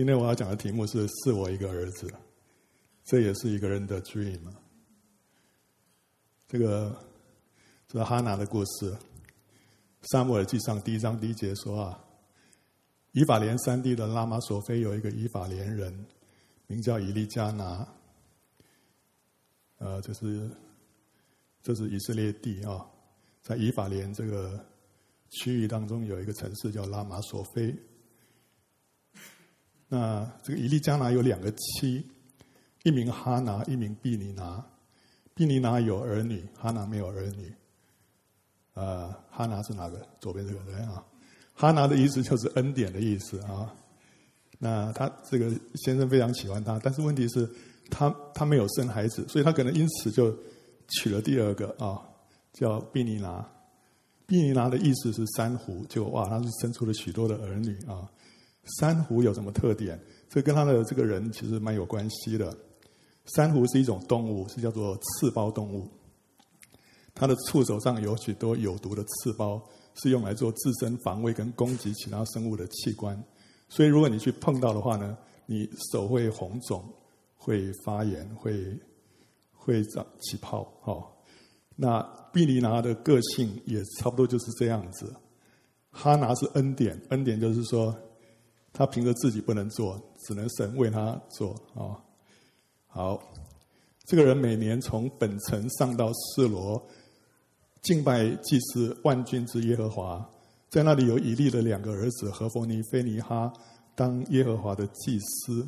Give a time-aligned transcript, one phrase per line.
[0.00, 2.10] 今天我要讲的题目是“是我一个儿子”，
[3.04, 4.40] 这也是一个人的 dream。
[6.48, 6.96] 这个
[7.86, 8.90] 这是哈拿的故事，
[10.10, 12.02] 《撒母耳记上》第一章第一节说啊，
[13.12, 16.06] 以法莲山地的拉玛索菲有一个以法莲人，
[16.66, 17.86] 名叫以利加拿。
[19.76, 20.50] 呃，这是
[21.62, 22.86] 这是以色列地啊，
[23.42, 24.64] 在以法莲这个
[25.28, 27.76] 区域当中有一个城市叫拉玛索菲。
[29.92, 32.06] 那这个以利加拿有两个妻，
[32.84, 34.64] 一名哈拿，一名毕尼拿。
[35.34, 37.52] 毕尼拿有儿女，哈拿没有儿女。
[38.74, 40.00] 呃，哈拿是哪个？
[40.20, 41.04] 左边这个人啊。
[41.54, 43.74] 哈拿的意思就是恩典的意思啊。
[44.60, 47.50] 那他这个先生非常喜欢他，但是问题是，
[47.90, 50.32] 他他没有生孩子，所以他可能因此就
[50.86, 52.00] 娶了第二个啊，
[52.52, 53.44] 叫毕尼拿。
[54.24, 58.08] 毕尼拿的意思是珊瑚，就哇，他是生出了许多的儿女啊。
[58.78, 59.98] 珊瑚有什么特点？
[60.28, 62.56] 这跟他的这个人其实蛮有关系的。
[63.34, 65.88] 珊瑚是一种动物，是叫做刺胞动物。
[67.14, 69.60] 它的触手上有许多有毒的刺胞，
[69.94, 73.20] 是用来做自身防卫跟攻击其他生物的器官。
[73.68, 76.84] 所以，如果你去碰到的话呢，你手会红肿、
[77.36, 78.78] 会发炎、会
[79.52, 80.72] 会长起泡。
[80.84, 81.06] 哦，
[81.76, 82.00] 那
[82.32, 85.14] 碧尼拿的个性也差不多就是这样子。
[85.90, 87.94] 哈拿是恩典，恩典就是说。
[88.72, 91.98] 他凭着自己不能做，只能神为他做啊。
[92.86, 93.22] 好，
[94.04, 96.80] 这个人每年从本城上到示罗，
[97.82, 100.28] 敬拜祭司万军之耶和华，
[100.68, 103.52] 在那里有以利的两个儿子何弗尼、非尼哈
[103.94, 105.66] 当耶和华的祭司，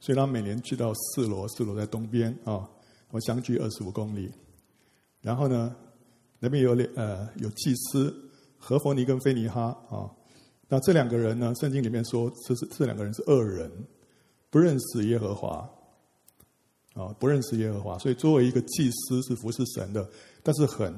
[0.00, 2.68] 所以他每年去到示罗，示罗在东边啊，
[3.10, 4.32] 我相距二十五公里。
[5.20, 5.76] 然后呢，
[6.38, 10.10] 那边有两呃有祭司何弗尼跟非尼哈啊。
[10.72, 11.52] 那这两个人呢？
[11.56, 13.68] 圣经里面说，这是这两个人是恶人，
[14.50, 15.68] 不认识耶和华，
[16.94, 17.98] 啊，不认识耶和华。
[17.98, 20.08] 所以作为一个祭司是服侍神的，
[20.44, 20.94] 但是很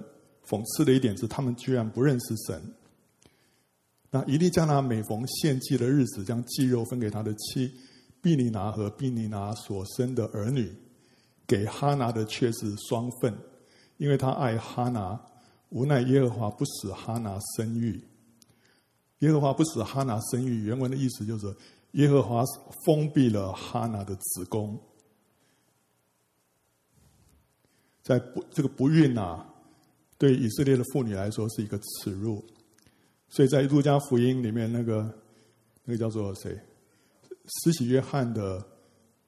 [0.47, 2.63] 讽刺的一点是，他们居然不认识神。
[4.11, 7.73] 那以利加拿每逢献祭的日子，将祭肉分给他的妻
[8.21, 10.71] 毕尼拿和毕尼拿所生的儿女，
[11.47, 13.35] 给哈拿的却是双份，
[13.97, 15.19] 因为他爱哈拿，
[15.71, 17.99] 无奈耶和华不使哈拿生育。
[19.23, 21.47] 耶和华不使哈拿生育，原文的意思就是
[21.93, 22.45] 耶和华
[22.85, 24.77] 封闭了哈拿的子宫，
[28.03, 29.47] 在不这个不孕啊，
[30.19, 32.45] 对以色列的妇女来说是一个耻辱，
[33.29, 35.09] 所以在路加福音里面，那个
[35.85, 36.59] 那个叫做谁，
[37.63, 38.61] 施洗约翰的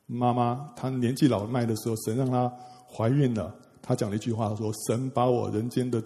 [0.06, 2.52] 妈妈，她年纪老迈的时候，神让她
[2.92, 6.02] 怀孕了，她讲了一句话说：“神把我人间的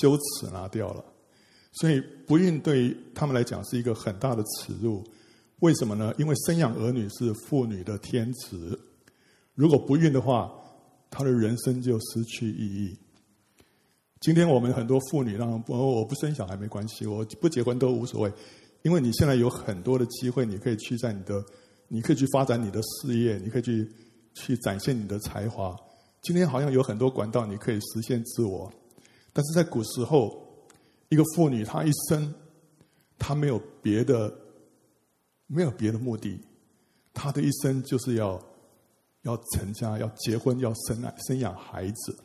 [0.00, 1.02] 羞耻拿掉了。”
[1.72, 5.04] 所以不孕对于他们来讲是一个很大的耻辱，
[5.60, 6.12] 为什么呢？
[6.18, 8.76] 因为生养儿女是妇女的天职，
[9.54, 10.52] 如果不孕的话，
[11.10, 12.98] 她的人生就失去意义。
[14.18, 18.32] 今天我们很多妇女让我我不生小孩没关系，我不结婚都无所谓，
[18.82, 21.40] 因为你现在有很多的机会，你可以去在你的，
[21.86, 23.88] 你可以去发展你的事业，你可以去
[24.34, 25.76] 去展现你的才华。
[26.20, 28.68] 今天好像有很多管道你可以实现自我，
[29.32, 30.49] 但是在古时候。
[31.10, 32.34] 一个妇女，她一生，
[33.18, 34.34] 她没有别的，
[35.46, 36.40] 没有别的目的，
[37.12, 38.42] 她的一生就是要
[39.22, 42.18] 要成家，要结婚，要生生养孩子，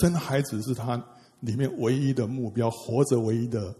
[0.00, 1.04] 生孩子是她
[1.40, 3.74] 里面唯一的目标，活着唯一的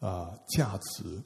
[0.00, 1.22] 啊、价值。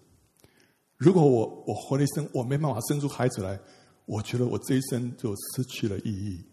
[0.96, 3.58] 如果我我活了一生，我没办法生出孩子来，
[4.04, 6.44] 我觉得我这一生就失去了意义。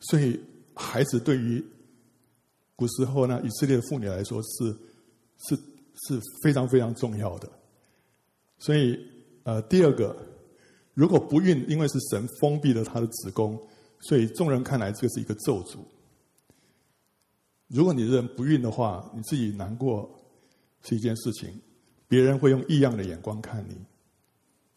[0.00, 0.38] 所以，
[0.74, 1.64] 孩子对于
[2.78, 4.72] 古时候呢，以色列妇女来说是
[5.38, 5.56] 是
[6.06, 7.50] 是非常非常重要的。
[8.60, 8.96] 所以，
[9.42, 10.16] 呃，第二个，
[10.94, 13.60] 如果不孕，因为是神封闭了她的子宫，
[14.02, 15.78] 所以众人看来这是一个咒诅。
[17.66, 20.08] 如果你的人不孕的话，你自己难过
[20.82, 21.60] 是一件事情，
[22.06, 23.74] 别人会用异样的眼光看你，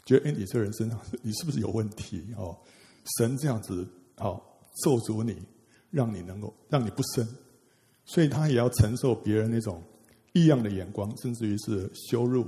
[0.06, 2.34] 觉得哎，你这人身上你是不是有问题？
[2.36, 2.58] 哦，
[3.20, 3.88] 神这样子
[4.18, 4.42] 哦
[4.84, 5.38] 咒诅你，
[5.92, 7.28] 让你能够让你不生。
[8.14, 9.82] 所以他也要承受别人那种
[10.34, 12.46] 异样的眼光，甚至于是羞辱。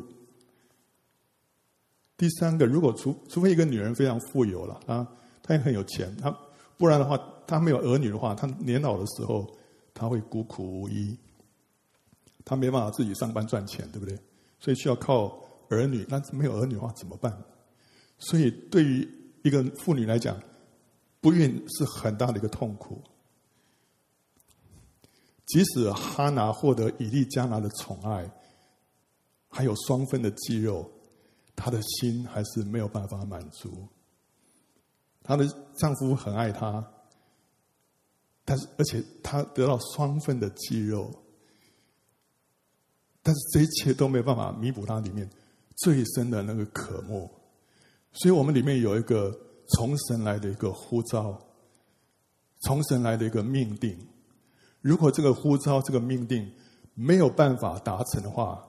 [2.17, 5.07] 第三个，如果除除非一个女人非常富有了啊，
[5.41, 6.29] 她也很有钱，她
[6.77, 7.17] 不然的话，
[7.47, 9.49] 她没有儿女的话，她年老的时候，
[9.93, 11.17] 她会孤苦无依，
[12.45, 14.17] 她没办法自己上班赚钱，对不对？
[14.59, 15.39] 所以需要靠
[15.69, 17.35] 儿女，那没有儿女的话怎么办？
[18.19, 19.07] 所以对于
[19.43, 20.37] 一个妇女来讲，
[21.19, 23.01] 不孕是很大的一个痛苦。
[25.45, 28.31] 即使哈拿获得以利加拿的宠爱，
[29.49, 30.89] 还有双份的肌肉，
[31.55, 33.87] 她的心还是没有办法满足。
[35.21, 35.45] 她的
[35.75, 36.85] 丈夫很爱她，
[38.45, 41.11] 但是而且她得到双份的肌肉，
[43.21, 45.29] 但是这一切都没有办法弥补她里面
[45.75, 47.29] 最深的那个渴慕。
[48.13, 49.37] 所以我们里面有一个
[49.75, 51.37] 从神来的一个呼召，
[52.61, 53.97] 从神来的一个命定。
[54.83, 56.51] 如果这个呼召、这个命定
[56.93, 58.61] 没有办法达成的话，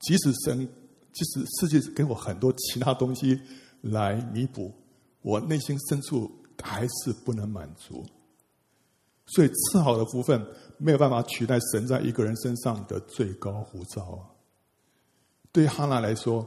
[0.00, 0.66] 即使神，
[1.12, 3.38] 即使世界给我很多其他东西
[3.82, 4.72] 来弥补，
[5.20, 6.30] 我内心深处
[6.62, 8.02] 还是不能满足。
[9.26, 10.46] 所以，次好的福分
[10.78, 14.24] 没有办法取代神在一个人身上的最高呼召啊。
[15.52, 16.46] 对哈拿来说，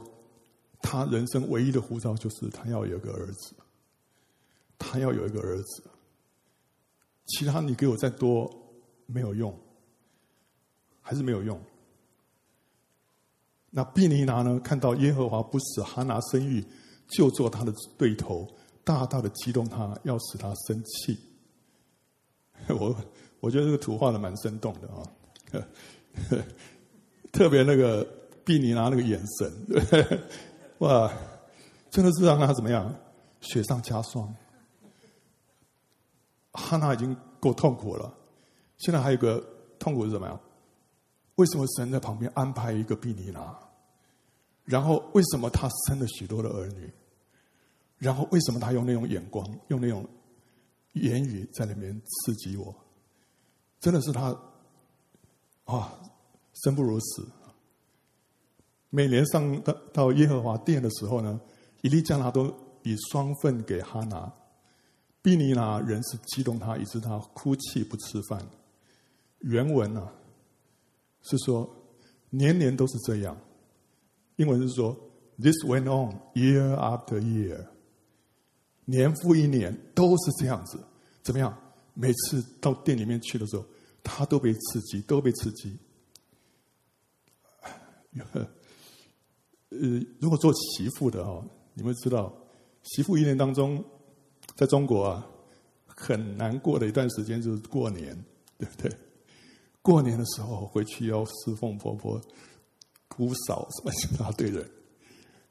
[0.82, 3.54] 他人生唯一的呼召就是他要有一个儿子，
[4.76, 5.84] 他要有一个儿子。
[7.26, 8.67] 其他你给我再多
[9.10, 9.58] 没有用，
[11.00, 11.58] 还是没有用。
[13.70, 14.60] 那毕尼拿呢？
[14.60, 16.64] 看到耶和华不使哈拿生育，
[17.08, 18.46] 就做他的对头，
[18.84, 21.18] 大大的激动他，要使他生气。
[22.68, 22.94] 我
[23.40, 25.02] 我觉得这个图画的蛮生动的啊，
[27.32, 28.06] 特别那个
[28.44, 30.22] 毕尼拿那个眼神，
[30.78, 31.10] 哇，
[31.90, 32.94] 真的是让他怎么样？
[33.40, 34.34] 雪上加霜。
[36.52, 38.12] 哈拿已经够痛苦了，
[38.78, 39.44] 现在还有一个
[39.78, 40.40] 痛苦是什么呀？
[41.36, 43.56] 为什么神在旁边安排一个毗尼拿？
[44.64, 46.92] 然后为什么他生了许多的儿女？
[47.96, 50.04] 然后为什么他用那种眼光、用那种
[50.92, 52.74] 言语在里面刺激我？
[53.80, 54.36] 真的是他
[55.64, 55.92] 啊，
[56.64, 57.26] 生不如死。
[58.90, 61.40] 每年上到到耶和华殿的时候呢，
[61.82, 62.52] 以利加拿都
[62.82, 64.32] 以双份给哈拿，
[65.22, 68.44] 毗尼拿仍是激动他，以致他哭泣不吃饭。
[69.40, 70.12] 原文啊。
[71.22, 71.68] 是说，
[72.30, 73.36] 年年都是这样。
[74.36, 74.96] 英文是说
[75.36, 77.66] ，This went on year after year，
[78.84, 80.78] 年复一年都是这样子。
[81.22, 81.56] 怎么样？
[81.92, 83.64] 每次到店里面去的时候，
[84.02, 85.76] 他都被刺激，都被刺激。
[88.12, 88.48] 呃，
[90.20, 91.44] 如果做媳妇的哦，
[91.74, 92.32] 你们知道，
[92.84, 93.84] 媳妇一年当中，
[94.56, 95.26] 在中国啊，
[95.84, 98.16] 很难过的一段时间就是过年，
[98.56, 98.96] 对不对？
[99.88, 102.20] 过年的时候回去要侍奉婆婆、
[103.08, 104.70] 姑嫂什么一大堆人，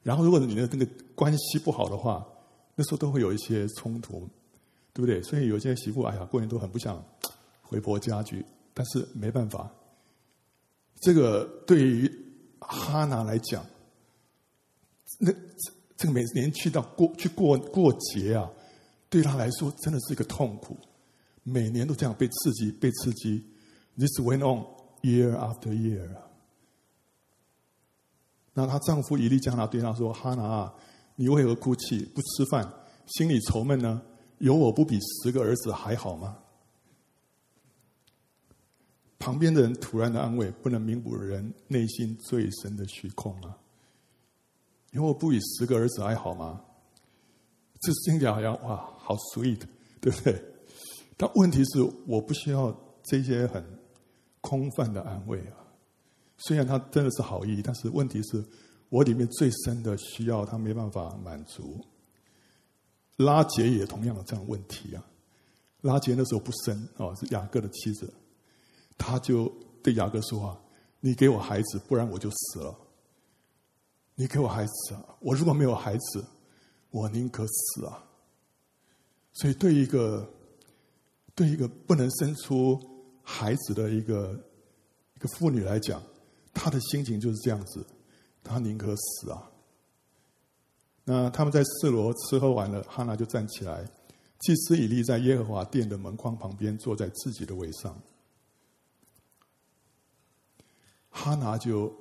[0.03, 2.23] 然后如果你的那个关系不好的话，
[2.75, 4.29] 那时候都会有一些冲突，
[4.93, 5.19] 对不对？
[5.23, 7.03] 所以有些媳妇哎呀，过年都很不想
[7.63, 8.45] 回婆家去，
[8.75, 9.71] 但是没办法。
[11.01, 12.07] 这个对于
[12.59, 13.65] 哈娜来讲，
[15.17, 15.33] 那
[15.97, 18.47] 这个每年去到过去过过节啊，
[19.09, 20.77] 对她来说真的是一个痛苦，
[21.41, 23.43] 每年都这样被刺激，被刺激。
[23.97, 24.67] This went on
[25.01, 26.07] year after year。
[28.53, 30.71] 那她丈夫以利加拿对她说：“哈拿，
[31.15, 32.71] 你为何哭泣不吃饭，
[33.07, 34.03] 心里愁闷呢？
[34.37, 36.37] 有我不比十个儿子还好吗？”
[39.19, 43.57] 旁边的人突然的安慰，不能弥补人内心最深的虚空啊！
[44.91, 46.61] 有我不比十个儿子还好吗？
[47.81, 49.61] 这听起来好像哇，好 sweet，
[49.99, 50.41] 对不对？
[51.17, 52.73] 但问题是，我不需要
[53.03, 53.76] 这些很。
[54.47, 55.59] 空泛的安慰啊！
[56.37, 58.41] 虽然他真的是好意，但是问题是
[58.87, 61.83] 我里面最深的需要，他没办法满足。
[63.17, 65.03] 拉结也同样的这样问题啊！
[65.81, 68.13] 拉结那时候不生啊，是雅各的妻子，
[68.97, 69.51] 他就
[69.83, 70.57] 对雅各说啊
[71.01, 72.73] ：“你给我孩子，不然我就死了。
[74.15, 75.17] 你给我孩子啊！
[75.19, 76.23] 我如果没有孩子，
[76.91, 78.05] 我宁可死啊！”
[79.33, 80.31] 所以对一个
[81.35, 82.96] 对一个不能生出。
[83.29, 84.39] 孩子的一个
[85.15, 86.01] 一个妇女来讲，
[86.53, 87.85] 她的心情就是这样子，
[88.41, 89.51] 她宁可死啊。
[91.03, 93.85] 那他们在示罗吃喝完了，哈拿就站起来，
[94.39, 98.01] 祭司以利在耶和华殿的门框旁边坐在自己的位上，
[101.09, 101.93] 哈拿就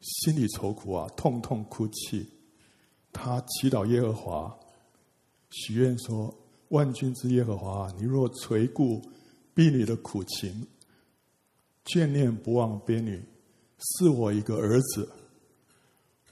[0.00, 2.28] 心里愁苦啊，痛痛哭泣，
[3.12, 4.58] 他祈祷耶和华，
[5.50, 6.34] 许愿说：
[6.70, 9.00] 万军之耶和华，你若垂顾。
[9.54, 10.66] 婢女的苦情，
[11.84, 13.22] 眷恋不忘婢女，
[13.78, 15.08] 是我一个儿子，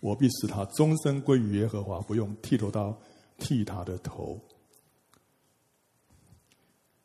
[0.00, 3.00] 我必使他终身归于耶和华，不用剃头刀
[3.38, 4.41] 剃他的头。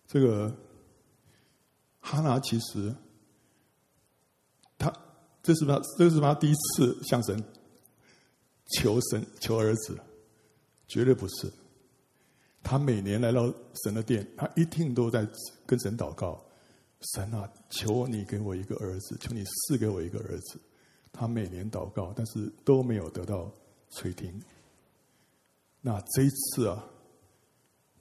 [0.08, 0.56] 这个
[2.00, 2.96] 哈拿其实，
[4.78, 4.92] 他
[5.44, 7.44] 这是他这是他第一次向神
[8.78, 10.00] 求神求儿子，
[10.88, 11.52] 绝对不是。
[12.64, 15.28] 他每年来到神的殿，他一定都在
[15.66, 16.44] 跟神祷告
[17.14, 20.60] ：“神啊，求你给我一个儿子，求你赐给我一个儿子。”
[21.14, 23.52] 他每年祷告，但是都没有得到
[23.92, 24.42] 垂听。
[25.82, 26.86] 那这一次啊，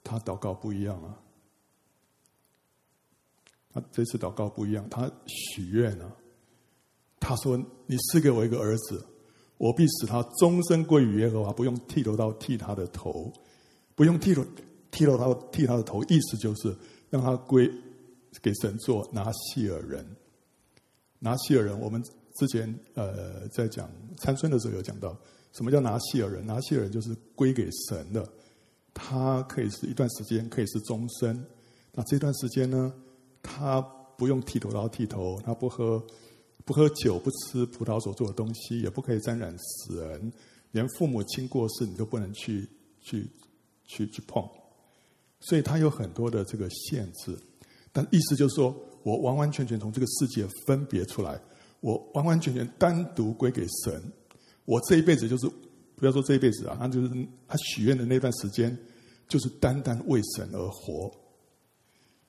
[0.03, 1.17] 他祷告不一样啊。
[3.69, 6.15] 他这次祷告不一样，他许愿了。
[7.19, 9.05] 他说：“你赐给我一个儿子，
[9.57, 13.31] 我必使他终身归于耶和华，不用剃头刀剃他的头，
[13.97, 14.45] 不用剃头
[14.91, 16.01] 剃头他剃他的头。
[16.03, 16.73] 意思就是
[17.09, 17.69] 让他归
[18.41, 20.05] 给神做拿细耳人。
[21.19, 22.01] 拿细耳人，我们
[22.35, 25.17] 之前呃在讲参孙的时候有讲到，
[25.51, 26.45] 什么叫拿细耳人？
[26.45, 28.31] 拿细耳人就是归给神的，
[28.93, 31.43] 他可以是一段时间，可以是终身。
[31.91, 32.93] 那这段时间呢？”
[33.49, 33.79] 他
[34.17, 36.05] 不用剃头刀剃头，他不喝
[36.65, 40.33] 不喝酒，不吃葡萄所做的东西，也不可以沾染死人，
[40.71, 42.67] 连父母亲过世你都不能去
[42.99, 43.25] 去
[43.87, 44.47] 去去碰。
[45.39, 47.35] 所以他有很多的这个限制，
[47.91, 51.41] 但意思就是说我完完全全从这个世界分别出来，
[51.79, 53.99] 我完完全全单独归给神。
[54.65, 55.49] 我这一辈子就是
[55.95, 57.09] 不要说这一辈子啊，他就是
[57.47, 58.77] 他许愿的那段时间，
[59.27, 61.11] 就是单单为神而活。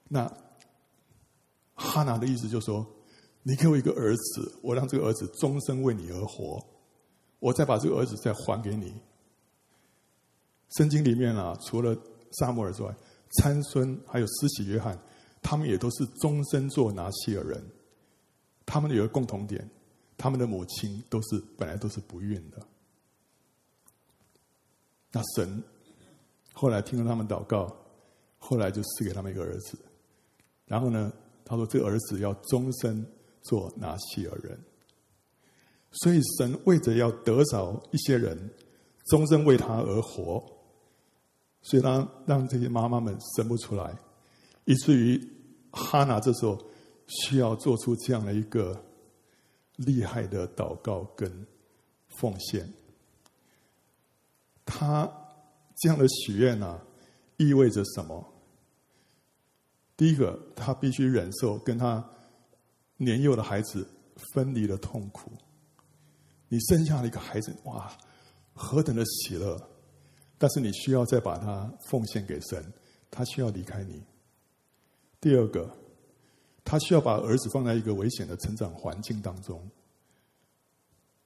[0.09, 0.33] 那。
[1.81, 2.85] 哈拿的意思就是说
[3.45, 6.61] ：“你给我一个儿子，我让这个儿子终身为你而活，
[7.39, 8.93] 我再把这个儿子再还给你。”
[10.71, 11.97] 圣经里面啊，除了
[12.33, 12.95] 撒母耳之外，
[13.39, 14.99] 参孙还有施洗约翰，
[15.43, 17.63] 他们也都是终身做拿细耳人。
[18.67, 19.69] 他们有个共同点，
[20.17, 22.67] 他们的母亲都是本来都是不孕的。
[25.11, 25.63] 那神
[26.53, 27.75] 后来听了他们祷告，
[28.39, 29.79] 后来就赐给他们一个儿子，
[30.67, 31.13] 然后呢？
[31.51, 33.03] 他说：“这个儿子要终身
[33.41, 34.61] 做拿细耳人，
[35.93, 38.51] 所以神为着要得着一些人，
[39.07, 40.45] 终身为他而活，
[41.63, 43.97] 所以让让这些妈妈们生不出来，
[44.65, 45.21] 以至于
[45.71, 46.59] 哈拿这时候
[47.07, 48.85] 需要做出这样的一个
[49.77, 51.47] 厉害的祷告跟
[52.09, 52.73] 奉献。
[54.65, 55.11] 他
[55.77, 56.83] 这样的许愿啊，
[57.37, 58.35] 意味着什么？”
[59.97, 62.09] 第一个，他必须忍受跟他
[62.99, 63.89] 年幼的孩子
[64.33, 65.33] 分离的痛苦。
[66.49, 67.93] 你生下了一个孩子，哇，
[68.55, 69.61] 何等的喜乐！
[70.39, 72.65] 但是你需要再把它奉献给神，
[73.11, 74.01] 他需要离开你。
[75.21, 75.69] 第二个，
[76.65, 79.61] 他需要把儿子放在一个危险的成长环境当中。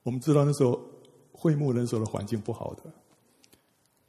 [0.02, 0.80] 我们知道那时候
[1.30, 2.90] 会幕那时候的环境不好的，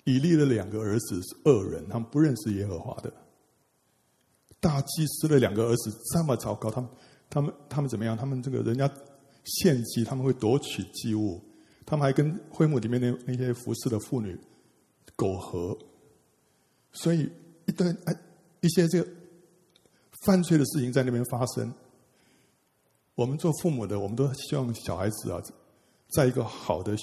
[0.06, 3.14] 以利的两个儿子是恶人，他们不认识耶和华的。
[4.60, 6.90] 大祭司的两个儿子这么糟糕，他们、
[7.30, 8.16] 他们、他们怎么样？
[8.16, 8.90] 他们这个人家
[9.44, 11.42] 献祭，他们会夺取祭物，
[11.86, 14.40] 他们还跟会幕里面那那些服侍的妇女
[15.16, 15.78] 苟合，
[16.92, 17.30] 所以
[17.66, 18.16] 一段哎
[18.62, 19.10] 一些这个
[20.26, 21.74] 犯罪的事情在那边发生。
[23.16, 25.40] 我们做父母的，我们都希望小孩子啊，
[26.14, 26.96] 在一个好的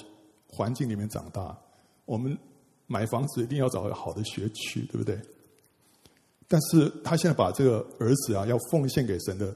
[0.47, 1.57] 环境里面长大。
[2.05, 2.37] 我们
[2.85, 5.17] 买房子一定要找个好的学区，对不对？
[6.49, 9.55] 但是他现在把这个儿子啊要奉献给神的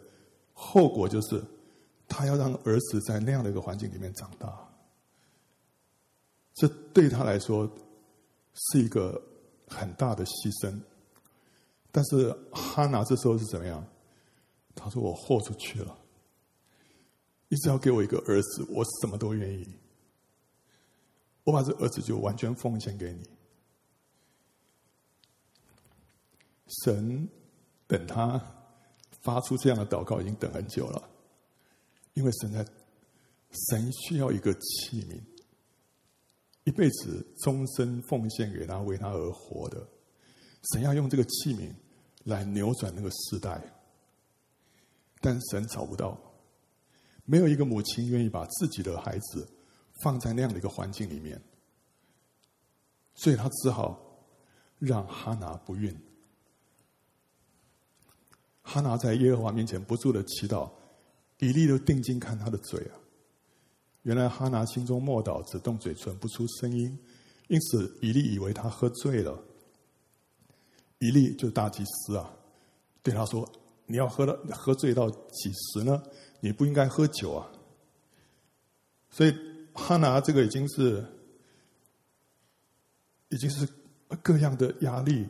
[0.53, 1.43] 后果，就是
[2.07, 4.57] 他要让儿子在那样的一个环境里面长大。
[6.53, 7.69] 这对他来说
[8.55, 9.21] 是一个
[9.67, 10.81] 很大的牺牲。
[11.91, 13.85] 但是哈拿这时候是怎么样？
[14.77, 15.97] 他说：“我豁出去了，
[17.47, 19.65] 你只要给我一个儿子，我什么都愿意。
[21.45, 23.25] 我把这儿子就完全奉献给你。”
[26.83, 27.29] 神
[27.87, 28.37] 等他
[29.21, 31.09] 发出这样的祷告，已经等很久了。
[32.15, 32.67] 因为神在，
[33.69, 35.21] 神需要一个器皿，
[36.65, 39.87] 一辈子终身奉献给他，为他而活的。
[40.73, 41.71] 神要用这个器皿
[42.23, 43.61] 来扭转那个世代，
[45.21, 46.19] 但神找不到，
[47.23, 49.47] 没有一个母亲愿意把自己的孩子
[50.01, 51.39] 放在那样的一个环境里面，
[53.13, 54.25] 所以他只好
[54.79, 55.95] 让哈拿不孕。
[58.63, 60.71] 哈拿在耶和华面前不住的祈祷，
[61.37, 62.97] 以利都定睛看他的嘴啊。
[64.05, 66.95] 原来哈拿心中默祷，只动嘴唇，不出声音，
[67.47, 69.43] 因此以利以为他喝醉了。
[70.99, 72.31] 以利就大祭司啊，
[73.01, 73.51] 对他说
[73.87, 76.03] ：“你要喝到喝醉到几时呢？
[76.39, 77.51] 你不应该喝酒啊。”
[79.09, 79.35] 所以
[79.73, 81.03] 哈拿这个已经是
[83.29, 83.67] 已经是
[84.21, 85.27] 各样的压力。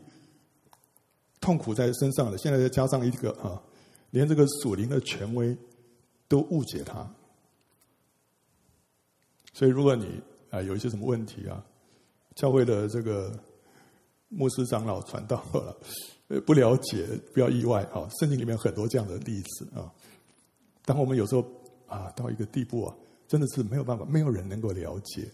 [1.40, 3.64] 痛苦在身上了，现在再加上一个啊，
[4.10, 5.58] 连这个属灵的权威
[6.28, 7.10] 都误解他。
[9.56, 11.66] 所以，如果你啊有一些什么问题啊，
[12.36, 13.32] 教会的这个
[14.28, 15.78] 牧师长老传道了，
[16.46, 18.06] 不了解不要意外啊。
[18.20, 19.90] 圣经里面很多这样的例子啊。
[20.84, 21.46] 当我们有时候
[21.88, 22.94] 啊到一个地步啊，
[23.30, 25.26] 真的是没有办法，没有人能够了解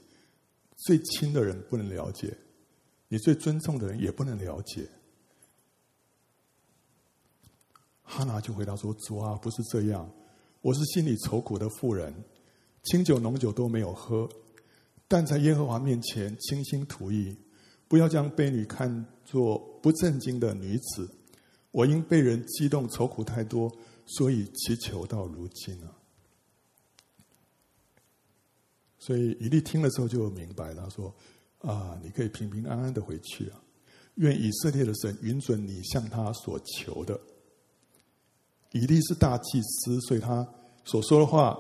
[0.86, 2.32] 最亲的人不能了解，
[3.08, 4.88] 你最尊重的人也不能了解。
[8.04, 10.08] 哈拿就回答说：“主啊，不是这样，
[10.62, 12.14] 我是心里愁苦的妇人，
[12.84, 14.28] 清酒浓酒都没有喝，
[15.08, 17.36] 但在耶和华面前倾心吐意，
[17.88, 21.10] 不要将婢女看作不正经的女子。
[21.72, 23.72] 我因被人激动，愁苦太多，
[24.06, 25.96] 所以祈求到如今啊。”
[29.00, 31.16] 所以以利听了之后就明白了，说
[31.60, 33.62] ：“啊，你可以平平安安的回去啊！
[34.16, 37.20] 愿以色列的神允准你向他所求的。”
[38.74, 40.48] 以利是大祭司，所以他
[40.86, 41.58] 所说的话，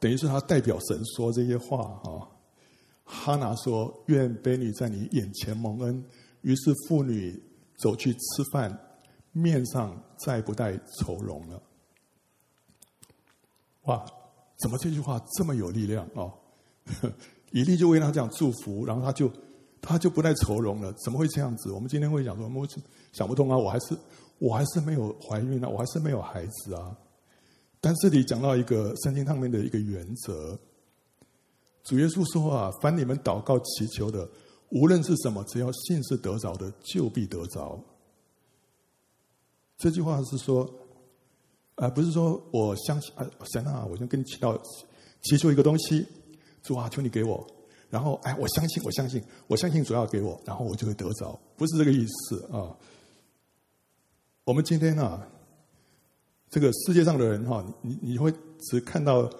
[0.00, 2.26] 等于是他代表神说这些话啊。
[3.04, 6.04] 哈拿说：“愿婢女在你眼前蒙恩。”
[6.42, 7.40] 于是妇女
[7.76, 8.18] 走去吃
[8.52, 8.76] 饭，
[9.32, 11.62] 面上再不带愁容了。
[13.82, 14.04] 哇，
[14.60, 16.32] 怎么这句话这么有力量啊？
[17.52, 19.30] 以利就为他这样祝福，然后他就
[19.82, 20.92] 他就不带愁容了。
[21.04, 21.72] 怎么会这样子？
[21.72, 22.68] 我们今天会讲说，我们
[23.12, 23.56] 想不通啊！
[23.56, 23.96] 我还是。
[24.38, 26.96] 我还是没有怀孕啊，我还是没有孩子啊。
[27.80, 30.58] 但这里讲到一个圣经上面的一个原则，
[31.82, 34.28] 主耶稣说啊，凡你们祷告祈求的，
[34.68, 37.82] 无论是什么，只要信是得着的，就必得着。
[39.78, 40.70] 这句话是说，
[41.76, 44.60] 啊、不是说我相信啊，神啊，我就跟你祈祷，
[45.22, 46.06] 祈求一个东西，
[46.62, 47.46] 主啊，求你给我，
[47.88, 52.76] 然后哎，我相信，我相信，我相信主要给我，然后我就会得着，不是这个意思啊。
[54.44, 55.26] 我们今天啊，
[56.50, 59.30] 这个世界上的人哈，你你会只看到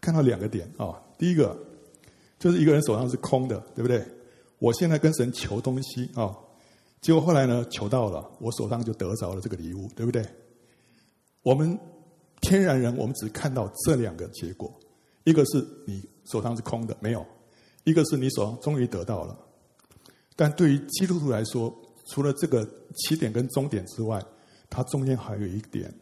[0.00, 1.02] 看到两个点啊。
[1.16, 1.58] 第一个
[2.38, 4.06] 就是一个人手上是空的，对不对？
[4.58, 6.36] 我现在跟神求东西啊，
[7.00, 10.24] 结果后来呢，求到了，我手上就得着了这个礼物，对不对？
[11.42, 11.78] 我们
[12.40, 14.72] 天然人，我们只看到这两个结果：
[15.24, 17.20] 一个是你手上是空的，没有；
[17.84, 19.38] 一个是你手上终于得到了。
[20.36, 21.74] 但对于基督徒来说，
[22.06, 24.22] 除了这个起点跟终点之外，
[24.68, 25.92] 它中间还有一点，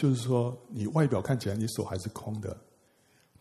[0.00, 2.56] 就是说，你外表看起来你手还是空的，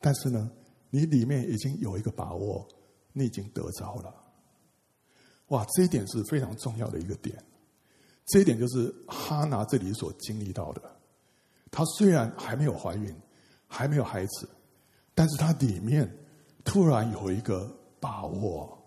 [0.01, 0.51] 但是呢，
[0.89, 2.67] 你里面已经有一个把握，
[3.13, 4.13] 你已经得着了。
[5.47, 7.41] 哇，这一点是非常重要的一个点。
[8.25, 10.81] 这一点就是哈拿这里所经历到的。
[11.71, 13.15] 她虽然还没有怀孕，
[13.65, 14.49] 还没有孩子，
[15.15, 16.13] 但是她里面
[16.65, 18.77] 突然有一个把握。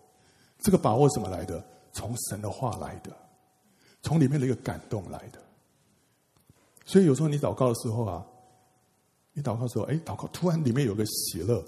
[0.59, 1.65] 这个把握怎么来的？
[1.91, 3.11] 从神的话来的，
[4.03, 5.42] 从里面的一个感动来的。
[6.85, 8.25] 所以有时候你祷告的时候啊，
[9.33, 11.63] 你祷告的时候，哎，祷告突然里面有个喜乐，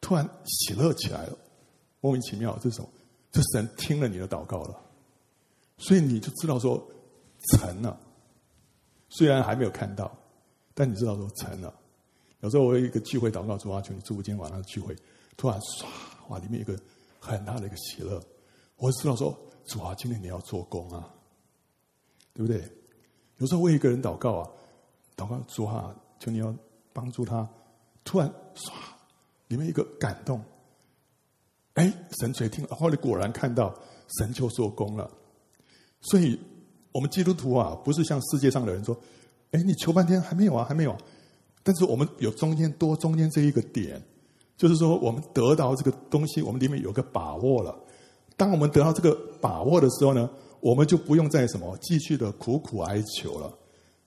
[0.00, 1.38] 突然喜乐起来了，
[2.00, 2.88] 莫名其妙，这是什么？
[3.30, 4.80] 这神听了你的祷告了，
[5.78, 6.82] 所以你就知道说
[7.50, 7.98] 成了。
[9.08, 10.10] 虽然还没有看到，
[10.74, 11.72] 但你知道说成了。
[12.40, 14.96] 有时候我有一个聚会祷告，主啊，求你祝福今天晚上聚会，
[15.36, 15.86] 突然唰，
[16.28, 16.82] 哇，里面有一个
[17.20, 18.22] 很大的一个喜乐，
[18.76, 19.36] 我知道说。
[19.66, 21.12] 主啊，今天你要做工啊，
[22.32, 22.62] 对不对？
[23.38, 24.50] 有时候为一个人祷告啊，
[25.16, 26.54] 祷告主啊，求你要
[26.92, 27.48] 帮助他。
[28.04, 28.72] 突然唰，
[29.48, 30.40] 里面一个感动，
[31.74, 33.74] 哎，神垂听，后来果然看到
[34.18, 35.10] 神就做工了。
[36.00, 36.38] 所以，
[36.92, 38.96] 我们基督徒啊，不是像世界上的人说，
[39.50, 40.96] 哎，你求半天还没有啊，还没有。
[41.62, 44.00] 但是我们有中间多中间这一个点，
[44.56, 47.76] 就是说我们得到这个东西，我们里面有个把握了。
[48.36, 50.30] 当我们得到这个把握的时候呢，
[50.66, 53.56] 我们就不用再什么继续的苦苦哀求了。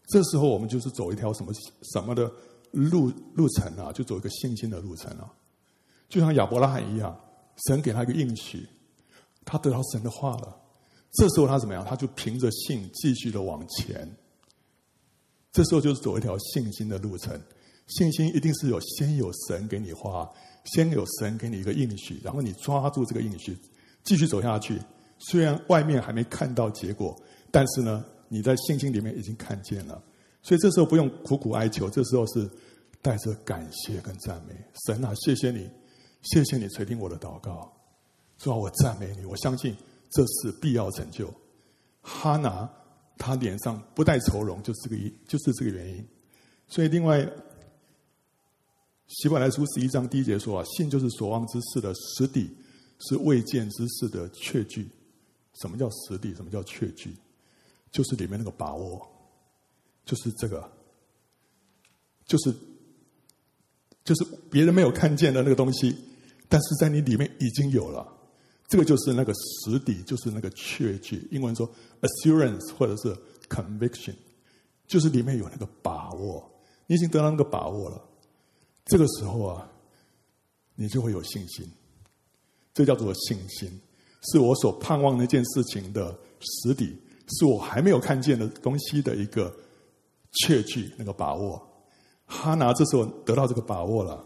[0.09, 1.53] 这时候我们就是走一条什么
[1.93, 2.29] 什么的
[2.71, 5.33] 路路程啊，就走一个信心的路程啊。
[6.09, 7.17] 就像亚伯拉罕一样，
[7.67, 8.67] 神给他一个应许，
[9.45, 10.53] 他得到神的话了。
[11.13, 11.85] 这时候他怎么样？
[11.85, 14.13] 他就凭着信继续的往前。
[15.53, 17.39] 这时候就是走一条信心的路程。
[17.87, 20.29] 信心一定是有先有神给你话，
[20.65, 23.57] 先有神给你一个应许，然后你抓住这个应许。
[24.03, 24.77] 继续走下去，
[25.19, 27.15] 虽然外面还没看到结果，
[27.51, 30.01] 但是呢，你在信心里面已经看见了。
[30.41, 32.49] 所以这时候不用苦苦哀求，这时候是
[33.01, 34.55] 带着感谢跟赞美。
[34.85, 35.69] 神啊，谢谢你，
[36.21, 37.71] 谢谢你垂听我的祷告，
[38.37, 39.75] 主啊，我赞美你，我相信
[40.09, 41.33] 这是必要成就。
[42.01, 42.67] 哈拿
[43.17, 46.07] 他脸上不带愁容，就是这个一，就是这个原因。
[46.67, 47.29] 所以另外，
[49.07, 52.49] 希伯来书十一章第一节说啊，信就是所望之事的实底。
[53.01, 54.85] 是未见之事的确据。
[55.61, 56.33] 什么叫实底？
[56.35, 57.15] 什么叫确据？
[57.91, 59.07] 就是里面那个把握，
[60.05, 60.71] 就是这个，
[62.25, 62.55] 就是
[64.03, 65.95] 就是别人没有看见的那个东西，
[66.47, 68.15] 但是在你里面已经有了。
[68.67, 71.27] 这个就是那个实底，就是那个确据。
[71.31, 71.67] 英文说
[72.01, 73.17] assurance 或者是
[73.49, 74.13] conviction，
[74.87, 76.47] 就是里面有那个把握，
[76.85, 77.99] 你已经得到那个把握了。
[78.85, 79.71] 这个时候啊，
[80.75, 81.67] 你就会有信心。
[82.71, 83.81] 这叫做信心，
[84.21, 89.55] 是我所盼望那件事情的实底，是我还没有看见的东西的一个
[90.33, 91.61] 确据，那个把握。
[92.25, 94.23] 哈拿这时候得到这个把握了，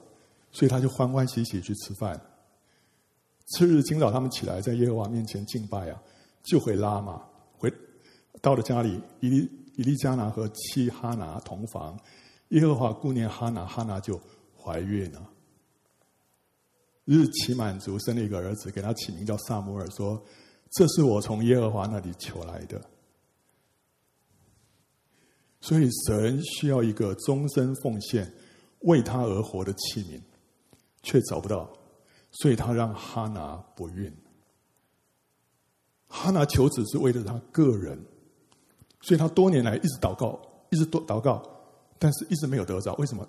[0.51, 2.19] 所以他就欢欢喜喜去吃饭。
[3.45, 6.01] 次日清早，他们起来在耶和华面前敬拜啊，
[6.43, 7.21] 就回拉玛，
[7.57, 7.71] 回
[8.41, 11.97] 到了家里，以利以利加拿和妻哈拿同房。
[12.49, 14.19] 耶和华顾念哈拿，哈拿就
[14.57, 15.29] 怀孕了。
[17.05, 20.23] 日期满足，生了一个儿子，给他起名叫撒母耳，说
[20.71, 22.81] ：“这是我从耶和华那里求来的。”
[25.59, 28.31] 所以，神需要一个终身奉献、
[28.79, 30.21] 为他而活的器皿，
[31.01, 31.71] 却找不到，
[32.31, 34.13] 所以他让哈拿不孕。
[36.07, 37.97] 哈拿求子是为了他个人，
[39.01, 40.39] 所以他多年来一直祷告，
[40.69, 41.41] 一直祷告，
[41.97, 42.93] 但是一直没有得着。
[42.95, 43.27] 为什么？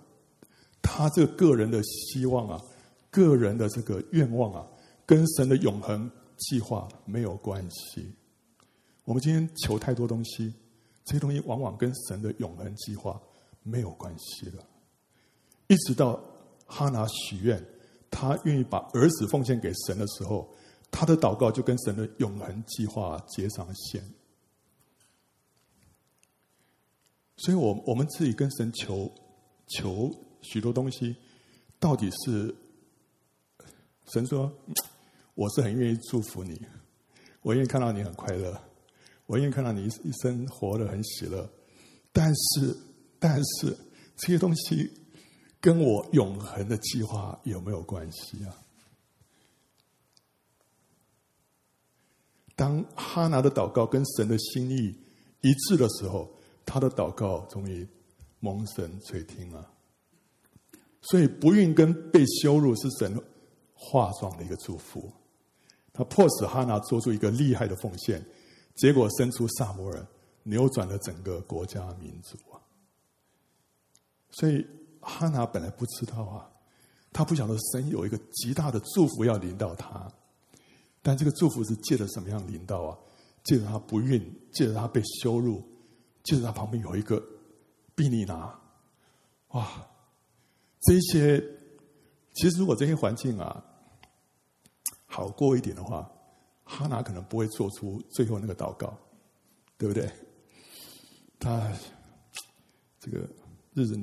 [0.82, 2.60] 他这个个人的希望啊，
[3.14, 4.66] 个人的这个愿望啊，
[5.06, 8.12] 跟神的永恒计划没有关系。
[9.04, 10.52] 我们今天求太多东西。
[11.04, 13.20] 这些东西往往跟神的永恒计划
[13.62, 14.66] 没有关系了。
[15.66, 16.18] 一直到
[16.66, 17.62] 哈拿许愿，
[18.10, 20.48] 他愿意把儿子奉献给神的时候，
[20.90, 24.02] 他的祷告就跟神的永恒计划接上线。
[27.36, 29.12] 所以我我们自己跟神求
[29.66, 31.14] 求许多东西，
[31.78, 32.54] 到底是
[34.06, 34.52] 神说，
[35.34, 36.60] 我是很愿意祝福你，
[37.42, 38.60] 我愿意看到你很快乐。
[39.26, 41.50] 我愿意看到你一生活得很喜乐，
[42.12, 42.76] 但是，
[43.18, 43.74] 但是
[44.16, 44.92] 这些东西
[45.62, 48.54] 跟我永恒的计划有没有关系啊？
[52.54, 54.94] 当哈拿的祷告跟神的心意
[55.40, 57.88] 一致的时候，他的祷告终于
[58.40, 59.72] 蒙神垂听了。
[61.00, 63.18] 所以不孕跟被羞辱是神
[63.84, 65.12] 化妆的一个祝福，
[65.92, 68.24] 他迫使哈拿做出一个厉害的奉献。
[68.74, 70.06] 结果生出撒摩尔，
[70.42, 72.58] 扭转了整个国家民族啊！
[74.32, 74.66] 所以
[75.00, 76.50] 哈拿本来不知道啊，
[77.12, 80.10] 他不晓得神有一个极大的祝福要临到他，
[81.02, 82.98] 但这个祝福是借着什么样临到啊？
[83.44, 84.20] 借着他不孕，
[84.52, 85.62] 借着他被羞辱，
[86.24, 87.22] 借着他旁边有一个
[87.94, 88.58] 比尼拿，
[89.50, 89.86] 哇！
[90.80, 91.40] 这些
[92.34, 93.64] 其实如果这些环境啊
[95.14, 96.10] 好过一点的话。
[96.66, 98.98] 哈拿可能不会做出最后那个祷告，
[99.76, 100.10] 对不对？
[101.38, 101.70] 他
[102.98, 103.28] 这个
[103.74, 104.00] 日子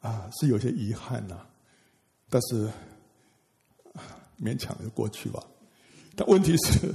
[0.00, 1.46] 啊是有些遗憾呐、
[2.28, 2.68] 但是
[4.40, 5.40] 勉强就过去吧。
[6.16, 6.92] 但问题是，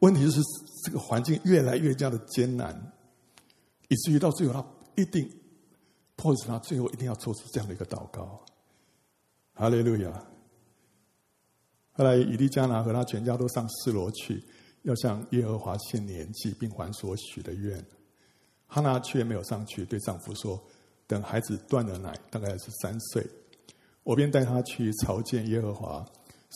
[0.00, 0.38] 问题是
[0.84, 2.92] 这个环境越来越加的艰难，
[3.88, 4.62] 以至于到最后他
[4.96, 5.26] 一定
[6.14, 8.44] 迫使他最后一定要做出这样的一个祷告。
[9.54, 10.26] 哈利路亚。
[11.98, 14.40] 后来，以利加拿和他全家都上示罗去，
[14.82, 17.84] 要向耶和华献年祭，并还所许的愿。
[18.68, 20.62] 哈拿却没有上去，对丈夫说
[21.08, 23.26] ：“等孩子断了奶，大概是三岁，
[24.04, 26.06] 我便带他去朝见耶和华，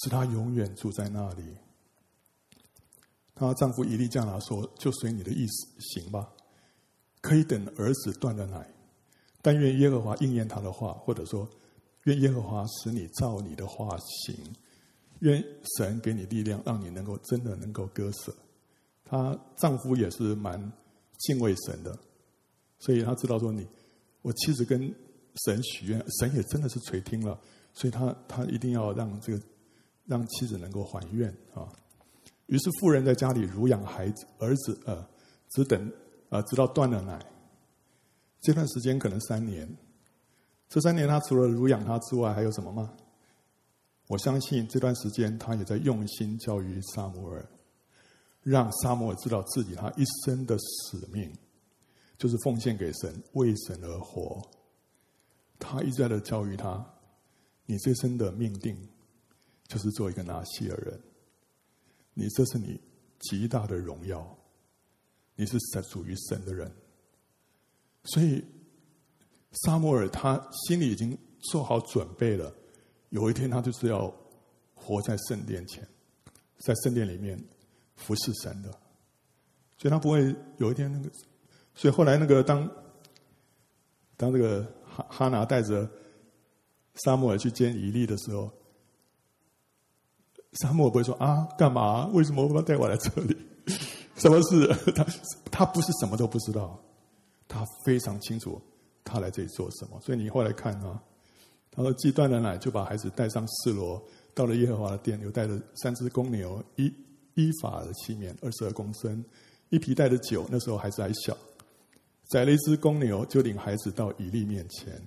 [0.05, 1.43] 使他永远住在那里。”
[3.35, 6.29] 她丈夫以利加拿说：“就随你的意思行吧，
[7.21, 8.65] 可以等儿子断了奶，
[9.43, 11.49] 但愿耶和华应验他的话，或者说，
[12.05, 14.37] 愿耶和华使你照你的话行。”
[15.23, 15.43] 愿
[15.77, 18.33] 神给你力量，让你能够真的能够割舍。
[19.05, 20.61] 她丈夫也是蛮
[21.19, 21.97] 敬畏神的，
[22.79, 23.67] 所以他知道说你，
[24.23, 24.81] 我妻子跟
[25.45, 27.39] 神许愿，神也真的是垂听了，
[27.73, 29.41] 所以他他一定要让这个
[30.07, 31.69] 让妻子能够还愿啊。
[32.47, 35.07] 于是妇人在家里乳养孩子儿子，呃，
[35.51, 35.93] 只等
[36.31, 37.25] 呃直到断了奶。
[38.41, 39.69] 这段时间可能三年，
[40.69, 42.93] 这三年他除了乳养他之外，还有什么吗？
[44.09, 47.49] 我相信这段时间，他也在用心教育撒摩尔，
[48.43, 51.33] 让撒摩尔知道自己他一生的使命，
[52.19, 54.43] 就是奉献给神，为神而活。
[55.59, 56.85] 他一再的教育他
[57.65, 58.77] ：“你这生的命定，
[59.69, 61.01] 就是做一个拿细耳人。
[62.15, 62.79] 你这是你
[63.21, 64.37] 极大的荣耀，
[65.37, 66.71] 你是神属于神的人。”
[68.05, 68.45] 所以，
[69.65, 72.53] 撒摩尔他心里已经做好准备了。
[73.13, 74.11] 有一天，他就是要
[74.75, 75.87] 活在圣殿前，
[76.61, 77.39] 在圣殿里面
[77.95, 78.71] 服侍神的，
[79.77, 81.11] 所以他不会有一天那个。
[81.75, 82.67] 所以后来那个当
[84.17, 85.87] 当这个哈哈拿带着
[87.05, 88.51] 沙漠去见以利的时候，
[90.55, 92.07] 沙漠不会说啊，干嘛？
[92.15, 93.37] 为什么我要带我来这里？
[94.17, 94.67] 什么事？
[94.95, 95.07] 他
[95.51, 96.83] 他不是什么都不知道，
[97.47, 98.59] 他非常清楚
[99.05, 100.01] 他来这里做什么。
[100.01, 100.99] 所以你后来看啊。
[101.75, 104.01] 他说：“既断了奶，就把孩子带上示罗，
[104.35, 106.93] 到了耶和华的殿，又带着三只公牛，一
[107.35, 109.25] 伊法的器皿，二十二公升，
[109.71, 110.47] 一皮带的酒。
[110.51, 111.35] 那时候孩子还小，
[112.29, 115.01] 宰了一只公牛，就领孩子到以利面前。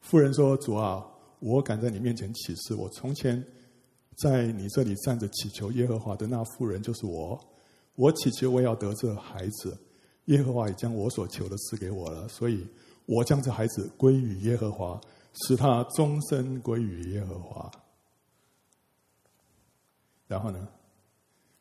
[0.00, 1.06] 妇人说：“主啊，
[1.38, 3.40] 我敢在你面前起誓，我从前
[4.16, 7.38] 在你这里站着祈求耶和华的那妇人就是我。
[7.94, 9.78] 我祈求我要得这孩子，
[10.24, 12.66] 耶和华也将我所求的赐给我了，所以
[13.06, 15.00] 我将这孩子归于耶和华。”
[15.48, 17.68] 使他终身归于耶和华。
[20.28, 20.68] 然后呢？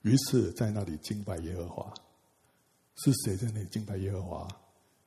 [0.03, 1.91] 于是在那里敬拜耶和华。
[2.97, 4.47] 是谁在那里敬拜耶和华？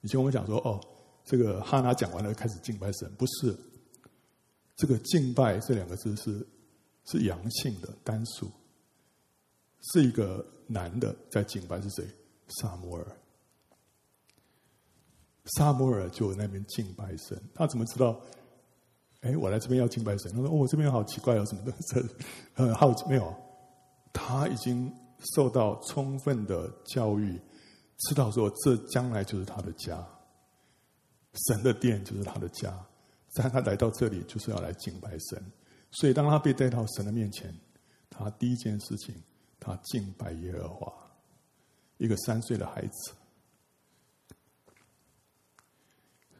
[0.00, 0.80] 以前我们讲说，哦，
[1.24, 3.56] 这个哈拿讲完了开始敬拜神，不是。
[4.74, 6.44] 这个敬拜这两个字是
[7.04, 8.50] 是阳性的单数，
[9.92, 12.04] 是一个男的在敬拜，是谁？
[12.48, 13.06] 撒母耳。
[15.54, 18.20] 撒摩尔就那边敬拜神，他怎么知道？
[19.22, 20.30] 哎，我来这边要敬拜神。
[20.32, 21.72] 他说：“哦，这边好奇怪哦，什么的？
[21.88, 22.04] 这
[22.54, 23.34] 很好奇没有？
[24.12, 24.92] 他已经
[25.34, 27.40] 受到充分的教育，
[27.98, 30.06] 知道说这将来就是他的家，
[31.48, 32.72] 神的殿就是他的家。
[33.30, 35.52] 在他来到这里，就是要来敬拜神。
[35.90, 37.54] 所以，当他被带到神的面前，
[38.08, 39.14] 他第一件事情，
[39.60, 40.92] 他敬拜耶和华。
[41.98, 43.12] 一个三岁的孩子，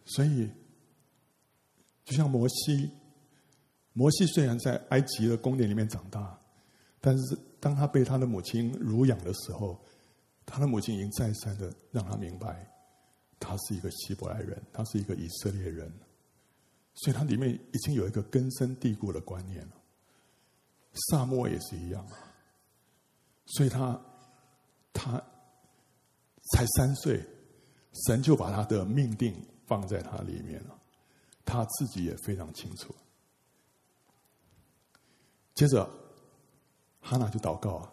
[0.07, 0.51] 所以。”
[2.07, 2.88] 就像摩西，
[3.92, 6.38] 摩西虽然在埃及的宫殿里面长大，
[7.01, 9.85] 但是当他被他的母亲乳养的时候，
[10.45, 12.64] 他的母亲已经再三的让他明白，
[13.40, 15.92] 他是一个希伯来人，他是一个以色列人，
[16.95, 19.75] 所以他里面已经有一个根深蒂固的观念了。
[21.11, 22.33] 撒母耳也是一样啊，
[23.47, 24.01] 所以他
[24.92, 25.21] 他
[26.53, 27.21] 才三岁，
[28.07, 29.35] 神就把他的命定
[29.66, 30.79] 放在他里面了。
[31.44, 32.94] 他自己也非常清楚。
[35.55, 35.88] 接着，
[37.00, 37.92] 哈拿就祷告啊：“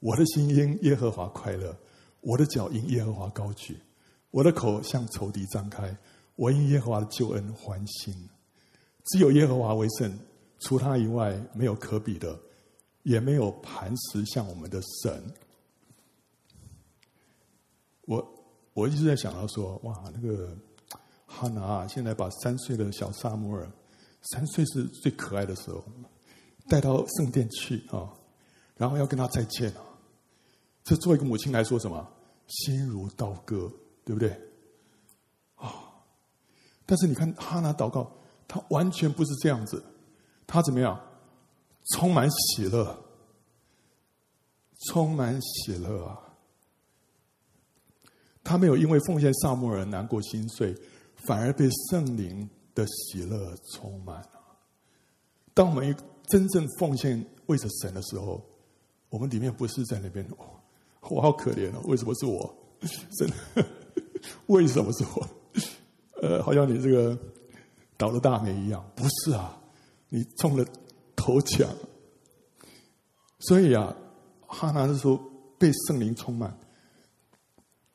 [0.00, 1.78] 我的心因耶和华快乐，
[2.20, 3.80] 我的脚因耶和华高举，
[4.30, 5.96] 我的口向仇敌张开，
[6.34, 8.28] 我因耶和华的救恩欢心。
[9.04, 10.18] 只有耶和华为圣，
[10.58, 12.38] 除他以外没有可比的，
[13.04, 15.32] 也没有磐石像我们的神。”
[18.04, 18.37] 我
[18.78, 20.56] 我一直在想到说，哇，那个。
[21.30, 23.70] 哈拿现在把三岁的小撒母耳，
[24.22, 25.84] 三岁是最可爱的时候，
[26.66, 28.08] 带到圣殿去啊，
[28.78, 29.82] 然后要跟他再见啊。
[30.84, 32.10] 这作为一个母亲来说，什么
[32.46, 33.70] 心如刀割，
[34.06, 34.30] 对不对？
[35.56, 35.74] 啊！
[36.86, 38.10] 但是你看哈拿祷告，
[38.48, 39.84] 他完全不是这样子，
[40.46, 40.98] 他怎么样？
[41.92, 42.98] 充满喜乐，
[44.86, 46.27] 充满喜乐啊！
[48.48, 50.74] 他没有因为奉献萨母耳难过心碎。
[51.26, 54.56] 反而被圣灵的喜乐充满了。
[55.52, 55.94] 当我们
[56.28, 58.40] 真正奉献为着神的时候，
[59.10, 60.24] 我们里面不是在那边，
[61.00, 62.54] 我好可怜哦，为什么是我？
[63.18, 63.66] 真的，
[64.46, 65.28] 为什么是我？
[66.22, 67.18] 呃，好像你这个
[67.96, 68.88] 倒了大霉一样。
[68.94, 69.60] 不是啊，
[70.08, 70.64] 你中了
[71.16, 71.68] 头奖。
[73.40, 73.94] 所以啊，
[74.46, 75.20] 哈拿是说
[75.58, 76.56] 被圣灵充满，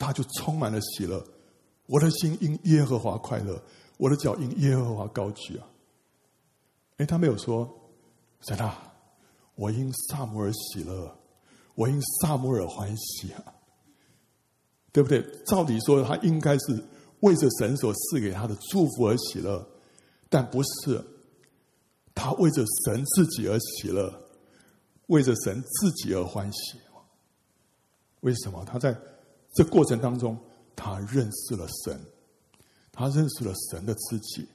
[0.04, 1.26] 他就充满了喜乐。
[1.86, 3.62] 我的心因耶和华快乐，
[3.98, 5.68] 我的脚因耶和华高举啊！
[6.98, 7.70] 哎，他没有说，
[8.42, 8.94] 神啊，
[9.56, 11.14] 我因撒母耳喜乐，
[11.76, 13.54] 我因撒母耳欢喜啊，
[14.92, 15.22] 对不对？
[15.46, 16.84] 照理说，他应该是
[17.20, 19.68] 为着神所赐给他的祝福而喜乐，
[20.30, 21.04] 但不是，
[22.16, 24.14] 他为着神自己而喜乐，
[25.08, 26.80] 为着神自己而欢喜。
[28.22, 28.64] 为什么？
[28.64, 28.98] 他在
[29.54, 30.38] 这过程当中。
[30.76, 32.02] 他认识了神，
[32.92, 34.50] 他认识了神的自己，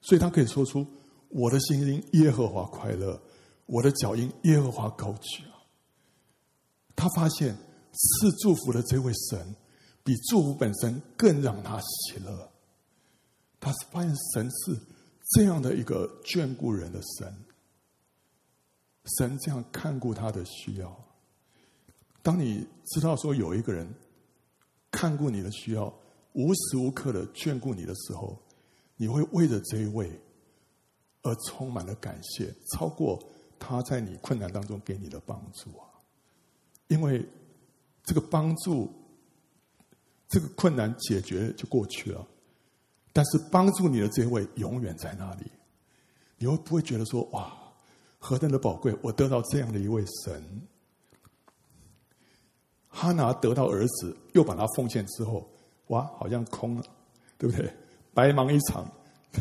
[0.00, 0.86] 所以他可以说出
[1.28, 3.20] ：“我的心因耶和华快乐，
[3.66, 5.58] 我的脚因耶和华高举啊。”
[6.94, 7.52] 他发现
[7.92, 9.56] 赐祝福的这位神，
[10.04, 12.48] 比祝福本身更让他喜乐。
[13.58, 14.78] 他是发现神是
[15.34, 17.36] 这样的一个眷顾人的神，
[19.18, 20.96] 神这样看顾他的需要。
[22.22, 23.92] 当你知道说有一个人。
[24.94, 25.90] 看过你的需要，
[26.34, 28.38] 无时无刻的眷顾你的时候，
[28.98, 30.20] 你会为着这一位
[31.22, 33.18] 而充满了感谢，超过
[33.58, 35.88] 他在你困难当中给你的帮助啊！
[36.88, 37.26] 因为
[38.04, 38.92] 这个帮助，
[40.28, 42.28] 这个困难解决就过去了，
[43.14, 45.50] 但是帮助你的这一位永远在那里，
[46.36, 47.50] 你会不会觉得说哇，
[48.18, 48.94] 何等的宝贵？
[49.00, 50.68] 我得到这样的一位神。
[52.92, 55.48] 哈拿得到儿子，又把他奉献之后，
[55.88, 56.82] 哇，好像空了，
[57.38, 57.68] 对不对？
[58.14, 58.86] 白忙一场，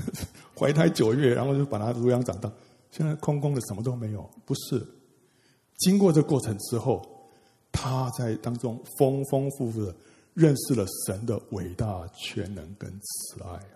[0.57, 2.49] 怀胎九月，然后就把他抚养长大，
[2.89, 4.27] 现在空空的，什么都没有。
[4.45, 4.87] 不是，
[5.77, 7.05] 经过这过程之后，
[7.71, 9.93] 他在当中丰丰富富的
[10.33, 13.75] 认识了神的伟大全能跟慈爱啊。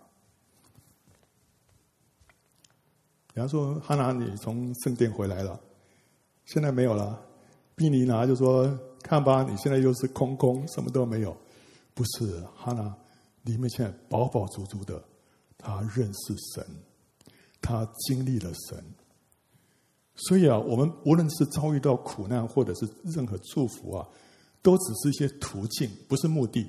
[3.34, 5.60] 比方说，哈拿，你从圣殿回来了，
[6.46, 7.22] 现在没有了。
[7.76, 8.66] 毕尼拿就说
[9.06, 11.38] ：“看吧，你现在又是空空，什么都没有。”
[11.94, 12.98] 不是，哈拿
[13.44, 15.02] 里面现在饱饱足足的，
[15.58, 16.66] 他认识神，
[17.62, 18.84] 他经历了神。
[20.16, 24.10] 所以啊，我们无论是遭遇到苦难，或者是任何祝福啊，
[24.62, 26.66] 都只是一些途径，不是目的，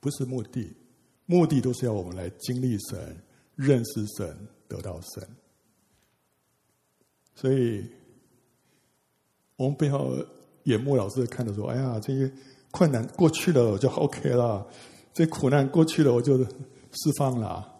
[0.00, 0.76] 不是目的，
[1.24, 3.24] 目的都是要我们来经历神、
[3.56, 4.48] 认识神。
[4.68, 5.26] 得到神，
[7.34, 7.90] 所以
[9.56, 10.14] 我们不要
[10.68, 12.30] 眼目老是看着说：“哎呀，这些
[12.70, 14.66] 困难过去了，我就 OK 了；
[15.12, 17.74] 这苦难过去了，我就释放了。”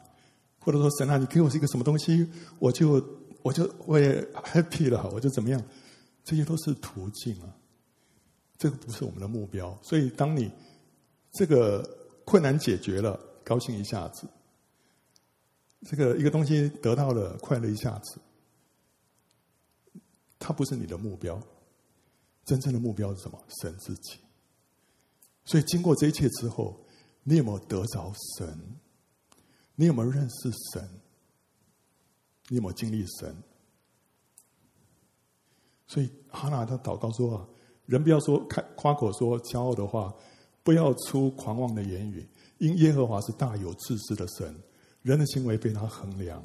[0.60, 2.26] 或者说：“神啊，你给我是一个什么东西，
[2.58, 3.02] 我就
[3.42, 5.62] 我就我也 happy 了，我就怎么样？”
[6.24, 7.48] 这些都是途径啊，
[8.58, 9.78] 这个不是我们的目标。
[9.82, 10.50] 所以，当你
[11.32, 11.88] 这个
[12.24, 14.26] 困难解决了，高兴一下子。
[15.88, 18.18] 这个一个东西得到了快乐一下子，
[20.38, 21.40] 它不是你的目标，
[22.48, 23.38] 真正的目标是什么？
[23.60, 24.18] 神自己。
[25.44, 26.80] 所以经过这一切之后，
[27.22, 28.58] 你有没有得着神？
[29.74, 30.88] 你有没有认识神？
[32.48, 33.36] 你有没有经历神？
[35.86, 37.48] 所以哈拿他祷告说啊，
[37.84, 40.14] 人不要说开夸口说骄傲的话，
[40.62, 44.58] 不要出狂妄的言语，因耶和华是大有知识的神。
[45.02, 46.42] 人的行为被他衡量，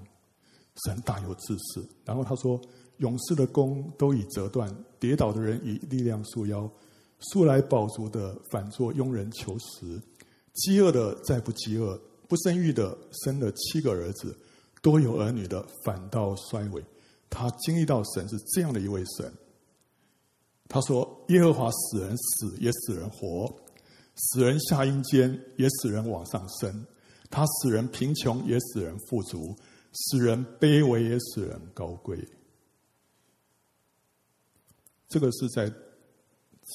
[0.86, 1.88] 神大有知识。
[2.06, 2.60] 然后他说
[3.04, 6.72] ：“勇士的弓都已折断，跌倒的人以力量束腰，
[7.20, 10.02] 素来饱足的反作佣人求食，
[10.54, 14.34] 饥饿的再不饥饿，不生育的生了七个儿子，
[14.82, 16.82] 多有儿女的反倒衰微。”
[17.30, 19.30] 他经历到神是这样的一位神。
[20.70, 23.54] 他说：“耶和华使人死，也使人活；
[24.16, 26.86] 使人下阴间，也使人往上升。”
[27.30, 29.40] 他使人贫穷，也使人富足；
[29.92, 32.18] 使人卑微，也使人高贵。
[35.14, 35.72] 这个是在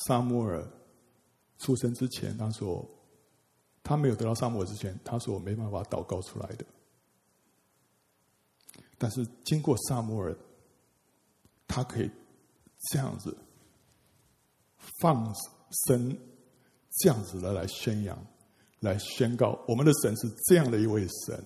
[0.07, 0.64] 撒摩尔
[1.59, 2.88] 出生之前，他说
[3.83, 6.64] 他没有得到撒摩尔之前，他说我没办法祷告出来的。
[8.96, 10.38] 但是经过撒摩尔，
[11.66, 12.09] 他可以
[12.92, 13.37] 这样子
[15.01, 15.35] 放
[15.88, 16.16] 声，
[17.01, 18.16] 这样子的来宣扬。
[18.79, 21.44] 来宣告，我们的神是这样的一位神。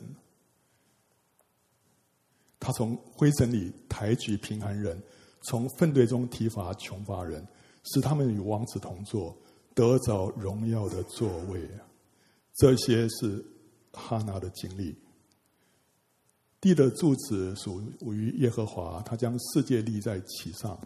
[2.60, 5.02] 他从灰尘里抬举贫寒人，
[5.44, 7.46] 从粪堆中提拔穷乏人，
[7.84, 9.36] 使他们与王子同坐，
[9.74, 11.68] 得着荣耀的座位。
[12.54, 13.44] 这些是
[13.92, 14.94] 哈拿的经历。
[16.60, 20.78] 地的柱子属于耶和华，他将世界立在其上，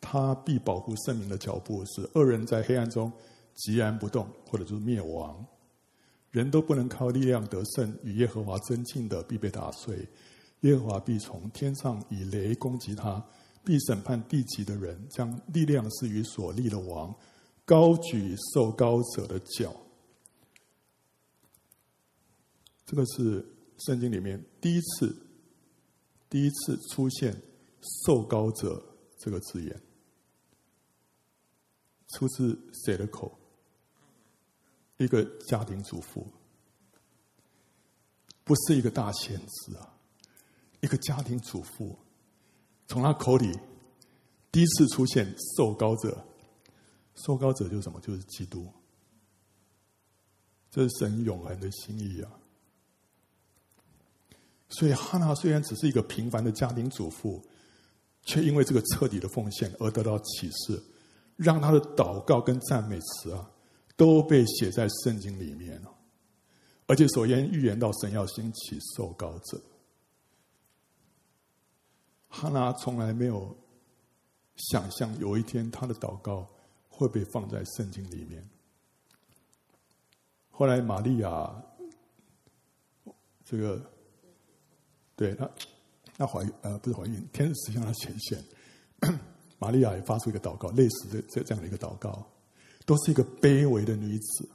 [0.00, 3.10] 他必保护圣民的脚步，使恶人在黑暗中
[3.56, 5.42] 寂然不动，或者就是灭亡。
[6.30, 10.06] 人都不能靠力量得胜，与耶和华争竞的必被打碎。
[10.60, 13.24] 耶和华必从天上以雷攻击他，
[13.64, 17.14] 必审判地极的人，将力量是与所立的王，
[17.64, 19.74] 高举受高者的脚。
[22.84, 23.44] 这个是
[23.78, 25.16] 圣经里面第一次，
[26.28, 27.34] 第一次出现
[28.06, 28.84] “受高者”
[29.18, 29.82] 这个字眼，
[32.08, 33.38] 出自谁的口？
[34.98, 36.26] 一个家庭主妇，
[38.44, 39.96] 不是一个大先知啊，
[40.80, 41.98] 一个家庭主妇，
[42.86, 43.58] 从他口里
[44.52, 46.24] 第一次出现受膏者，
[47.14, 48.00] 受膏者就是什么？
[48.00, 48.66] 就是基督，
[50.70, 52.30] 这是神永恒的心意啊。
[54.68, 57.42] 所以哈拿虽然只是一个平凡的家庭主妇，
[58.22, 60.82] 却因为这个彻底的奉献而得到启示，
[61.36, 63.50] 让他的祷告跟赞美词啊。
[63.96, 65.94] 都被写在圣经里面了，
[66.88, 69.62] 而且首先预言到神要兴起受膏者。
[72.36, 73.56] 哈拿从来没有
[74.56, 76.44] 想象有一天他的祷告
[76.88, 78.44] 会被放在圣经里面。
[80.50, 81.64] 后来玛利亚，
[83.44, 83.80] 这个
[85.14, 85.48] 对她，
[86.18, 88.44] 她怀孕呃不是怀孕，天使向她显现，
[89.60, 92.26] 玛利亚也发出一个祷告，类似的这这样的一个祷告。
[92.84, 94.48] 都是一个卑微的女子，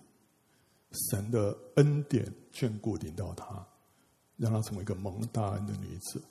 [1.10, 3.66] 神的恩典眷顾临到她，
[4.36, 6.22] 让她成为一个蒙大恩的女子。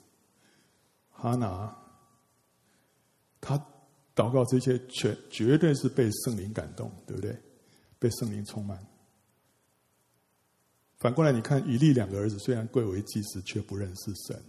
[1.21, 1.75] 哈拿，
[3.41, 3.57] 他
[4.15, 7.37] 祷告这些，全绝对是被圣灵感动，对不对？
[7.99, 8.79] 被圣灵充满。
[10.97, 14.43] 反过来，你看以利两个儿子虽然贵为祭司，却不认识神。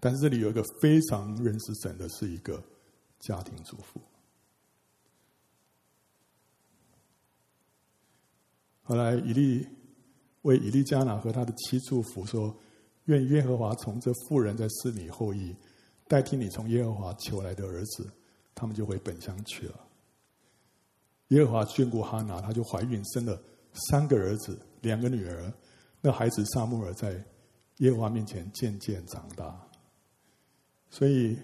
[0.00, 2.62] 但是这里有一个非常认识神的，是一个
[3.20, 4.00] 家庭主妇。
[8.82, 9.66] 后来以利
[10.42, 12.56] 为以利加拿和他的妻祝福说
[13.08, 15.54] ：“愿耶和华从这妇人再赐你后裔，
[16.06, 18.10] 代替你从耶和华求来的儿子。”
[18.60, 19.86] 他们就回本乡去了。
[21.28, 23.40] 耶和华眷顾哈拿，她就怀孕生了
[23.72, 25.52] 三个儿子，两个女儿。
[26.00, 27.24] 那孩子撒母耳在
[27.76, 29.56] 耶和华面前渐渐长大。
[30.90, 31.38] 所以，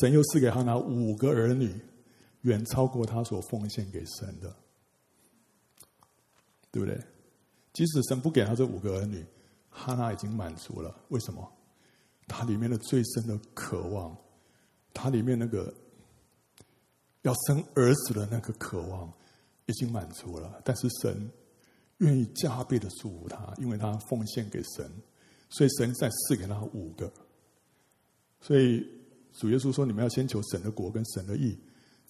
[0.00, 1.74] 神又赐给哈拿五个儿女，
[2.42, 4.54] 远超过他所奉献给神的，
[6.70, 6.96] 对不对？
[7.72, 9.26] 即使神不给他这五个儿女，
[9.78, 10.94] 哈拿已经满足了。
[11.08, 11.52] 为什么？
[12.26, 14.14] 他里面的最深的渴望，
[14.92, 15.72] 他里面那个
[17.22, 19.10] 要生儿子的那个渴望，
[19.64, 20.60] 已经满足了。
[20.62, 21.30] 但是神
[21.98, 24.90] 愿意加倍的祝福他，因为他奉献给神，
[25.48, 27.10] 所以神再赐给他五个。
[28.40, 28.86] 所以
[29.32, 31.58] 主耶稣说：“你们要先求神的国跟神的义，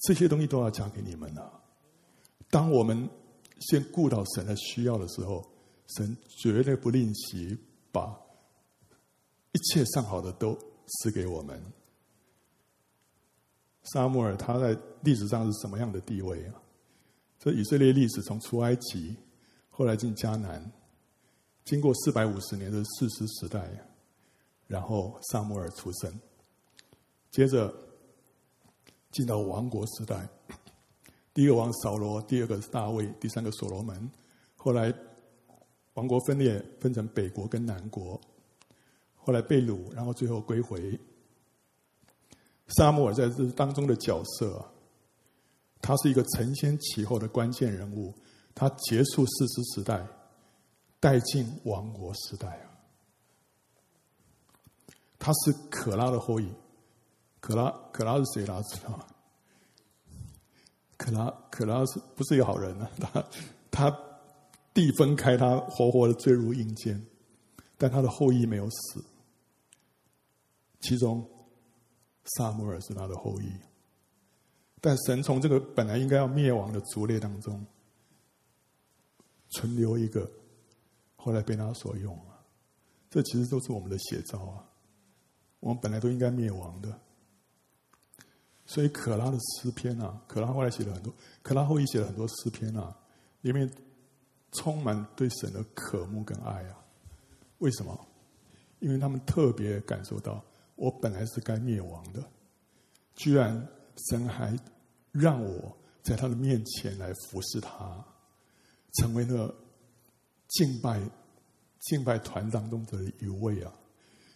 [0.00, 1.60] 这些东西都要加给你们了。
[2.50, 3.08] 当我们
[3.60, 5.48] 先顾到神的需要的时候，
[5.96, 7.58] 神绝对不吝惜
[7.90, 8.18] 把
[9.52, 11.60] 一切上好的都赐给我们。”
[13.92, 16.54] 撒母耳他在历史上是什么样的地位啊？
[17.38, 19.16] 这以色列历史从出埃及，
[19.70, 20.70] 后来进迦南，
[21.64, 23.70] 经过四百五十年的士师时代。
[24.66, 26.12] 然后撒母耳出生，
[27.30, 27.74] 接着
[29.10, 30.28] 进到王国时代。
[31.32, 34.10] 第一个王扫罗，第二个大卫，第三个所罗门。
[34.56, 34.92] 后来
[35.98, 38.20] 王国分裂，分成北国跟南国。
[39.16, 40.96] 后来被掳，然后最后归回。
[42.68, 44.64] 撒母耳在这当中的角色，
[45.82, 48.14] 他是一个承先启后的关键人物。
[48.54, 50.06] 他结束士师时代，
[51.00, 52.70] 带进王国时代啊。
[55.18, 56.48] 他是可拉的后裔，
[57.40, 58.46] 可拉可拉是谁？
[58.46, 59.04] 大家知道吗？
[60.96, 62.88] 可拉可拉是不是一个好人呢？
[63.00, 63.24] 他
[63.70, 63.90] 他
[64.78, 67.04] 地分开，他活活的坠入阴间，
[67.76, 69.04] 但他的后裔没有死。
[70.78, 71.28] 其中
[72.36, 73.50] 撒母耳是他的后裔，
[74.80, 77.66] 但神从这个本来应该要灭亡的族类当中
[79.50, 80.30] 存留一个，
[81.16, 82.46] 后来被他所用了。
[83.10, 84.64] 这其实都是我们的写照啊。
[85.58, 87.00] 我们本来都应该灭亡的，
[88.64, 91.12] 所以可拉的诗篇啊，可拉后来写了很多，
[91.42, 92.96] 可拉后裔写了很多诗篇啊，
[93.40, 93.68] 里面
[94.52, 96.78] 充满对神的渴慕跟爱啊。
[97.58, 98.06] 为什么？
[98.80, 100.44] 因为他们特别感受到，
[100.76, 102.22] 我本来是该灭亡的，
[103.14, 103.66] 居然
[104.08, 104.56] 神还
[105.10, 108.04] 让我在他的面前来服侍他，
[108.94, 109.52] 成为了
[110.48, 111.02] 敬拜
[111.80, 113.72] 敬拜团当中的一位啊。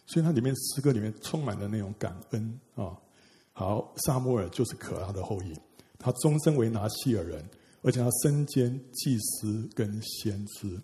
[0.05, 2.99] 所以它里面诗歌里面充满了那种感恩啊。
[3.53, 5.57] 好，萨摩尔就是可拉的后裔，
[5.97, 7.49] 他终身为拿细耳人，
[7.83, 10.81] 而且他身兼祭司跟先知，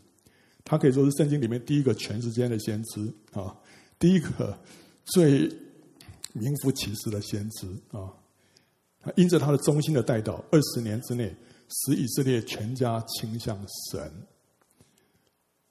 [0.63, 3.57] 他可以说是圣经里面第一个全时间的先知啊，
[3.97, 4.55] 第一个
[5.05, 5.49] 最
[6.33, 8.13] 名副其实的先知啊。
[9.01, 11.33] 他因着他的忠心的带导，二十年之内
[11.69, 13.57] 使以色列全家倾向
[13.89, 14.11] 神。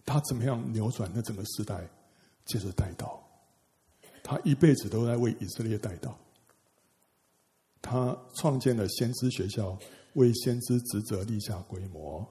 [0.06, 1.86] 他怎么样扭转那整个时代？
[2.46, 3.22] 接着带导。
[4.22, 6.18] 他一辈子都在为以色列带导。
[7.82, 9.78] 他创建了先知学校，
[10.18, 12.26] 为先知职责立下规模。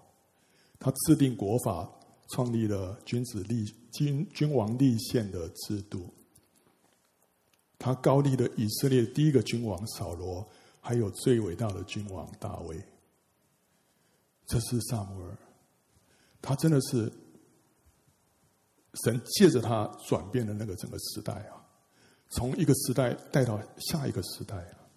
[0.80, 1.90] 他制定国法，
[2.30, 6.14] 创立了君子立君君王立宪的制度。
[7.80, 10.48] 他高立了以色列第一个君王扫罗，
[10.80, 12.80] 还有最伟大的君王大卫。
[14.46, 15.38] 这是撒母耳，
[16.42, 17.12] 他真的是
[19.04, 21.66] 神借着他转变了那个整个时代啊。
[22.30, 24.88] 从一个时代带到下一个时代啊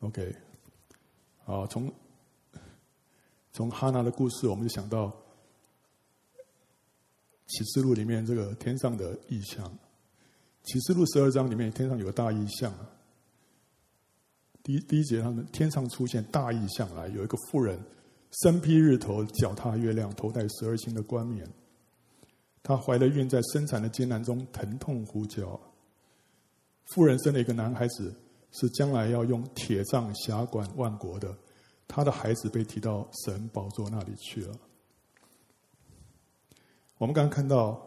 [0.00, 0.34] ，OK，
[1.48, 1.90] 啊，从
[3.52, 5.10] 从哈拿的故事，我们就想到
[7.46, 9.66] 启示录里面这个天上的异象。
[10.64, 12.70] 启示录十二章里面，天上有个大异象。
[14.62, 17.80] 第一第一节，他们天上出现大异象来，有一个妇人
[18.42, 21.48] 身披日头，脚踏月亮，头戴十二星的冠冕。
[22.62, 25.58] 她怀了孕，在生产的艰难中疼痛呼叫。
[26.92, 28.14] 妇人生了一个男孩子，
[28.52, 31.36] 是将来要用铁杖辖管万国的。
[31.86, 34.54] 他的孩子被提到神宝座那里去了。
[36.98, 37.80] 我们刚刚看到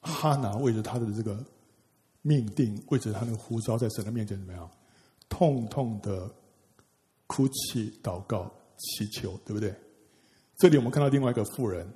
[0.00, 1.42] 哈拿为着他的这个
[2.20, 4.70] 命定，为着他的呼召，在神的面前怎么样？
[5.28, 6.30] 痛痛的
[7.26, 9.74] 哭泣、祷告、祈求，对不对？
[10.56, 11.90] 这里我们看到另外一个妇人，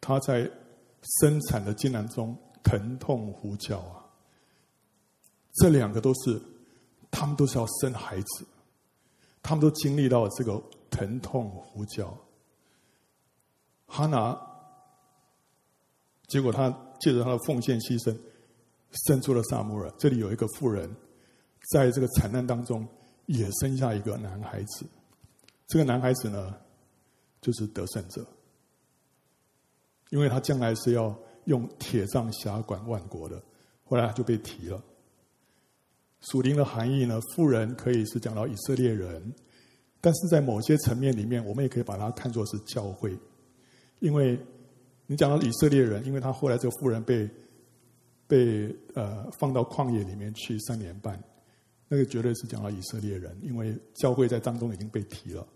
[0.00, 0.50] 她在
[1.20, 4.03] 生产的艰难中疼痛呼叫啊。
[5.54, 6.40] 这两个都是，
[7.10, 8.44] 他们都是要生孩子，
[9.42, 12.16] 他们都经历到这个疼痛呼叫。
[13.86, 14.36] 哈拿，
[16.26, 18.16] 结果他借着他的奉献牺牲，
[19.06, 19.88] 生出了撒母耳。
[19.98, 20.92] 这里有一个妇人，
[21.72, 22.86] 在这个惨难当中
[23.26, 24.84] 也生下一个男孩子。
[25.68, 26.52] 这个男孩子呢，
[27.40, 28.26] 就是得胜者，
[30.10, 33.40] 因为他将来是要用铁杖辖管万国的。
[33.84, 34.82] 后来就被提了。
[36.30, 39.32] 属灵的含义呢，富人可以是讲到以色列人，
[40.00, 43.16] 但是在某些层面里面，我们也可以把它看作是教会，
[44.00, 44.38] 因为
[45.06, 47.28] 你讲到以色列人，因为他后来这个富人被
[48.26, 51.22] 被呃放到旷野里面去三年半，
[51.88, 55.46] 那个绝对是讲到以色列人，因为教会在当中已经被提了，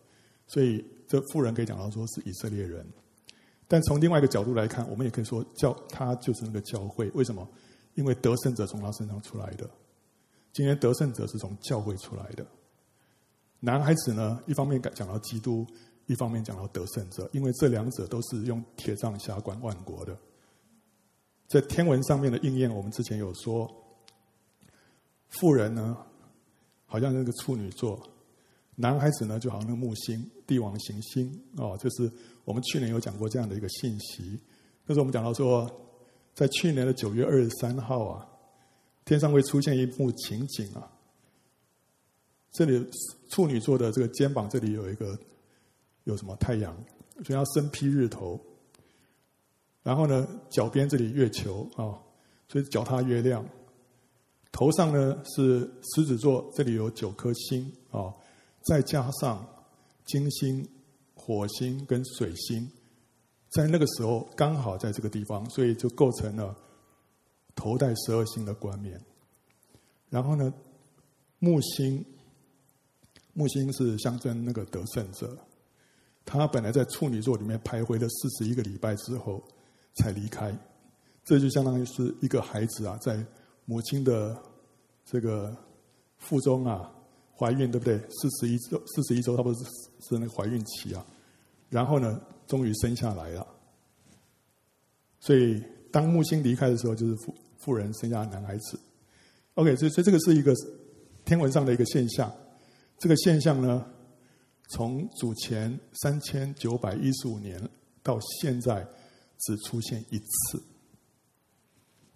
[0.46, 2.86] 所以这富人可以讲到说是以色列人，
[3.66, 7.48] 但从另外一个角度来看，我们也可以说教他就是那个教会，为什么？
[7.94, 9.68] 因为得胜者从他身上出来的。
[10.53, 12.44] 今天得胜者是从教会出来的，
[13.61, 15.64] 男孩子呢，一方面讲到基督，
[16.07, 20.18] 一方面讲到得胜者，因为这两者都是用铁杖辖管万国的。
[21.46, 23.70] 在天文上面的应验，我们之前有说，
[25.28, 25.96] 妇人呢，
[26.86, 28.01] 好像那个处女座，
[28.74, 32.11] 男孩子呢，就好像那个木星，帝王行星哦，就是
[32.44, 34.40] 我们去年有讲过这样的一个信息。
[34.86, 35.70] 那时候我们讲到说，
[36.34, 38.27] 在去年的九月二十三号啊。
[39.09, 40.90] 天上会出现一幕情景啊！
[42.52, 42.86] 这里
[43.30, 45.18] 处女座的这个肩膀这里有一个
[46.04, 46.76] 有什么太阳，
[47.24, 48.38] 所以要身披日头。
[49.82, 51.96] 然后呢，脚边这里月球啊，
[52.48, 53.42] 所以脚踏月亮。
[54.52, 55.61] 头上呢是
[55.94, 58.12] 狮子座，这里有九颗星啊，
[58.66, 59.46] 再加上
[60.04, 60.68] 金星、
[61.14, 62.68] 火星跟水星，
[63.48, 66.54] 在那个时候刚好在这个地方，所以就构成了。
[67.59, 69.00] 头戴十二星的冠冕，
[70.09, 70.54] 然后呢，
[71.40, 72.04] 木星，
[73.32, 75.36] 木星是象征那个得胜者，
[76.24, 79.42] 他本来在处女座里面徘徊了四十一个礼拜之后
[79.96, 80.56] 才离开，
[81.24, 83.26] 这就相当于是一个孩子啊，在
[83.64, 84.40] 母亲的
[85.04, 85.52] 这个
[86.18, 86.88] 腹中啊
[87.36, 87.98] 怀孕，对不对？
[87.98, 89.64] 四十一周，四十一周，差不多是
[90.09, 91.04] 是那个怀孕期啊，
[91.68, 93.44] 然后呢，终于生下来了，
[95.18, 95.61] 所以
[95.91, 97.34] 当木星离开的时候，就是父。
[97.61, 98.78] 妇人生下男孩子
[99.55, 100.55] ，OK，所以所以这个是一个
[101.24, 102.32] 天文上的一个现象。
[102.99, 103.84] 这个现象呢，
[104.70, 107.61] 从祖前三千九百一十五年
[108.01, 108.86] 到现在
[109.41, 110.62] 只出现一次，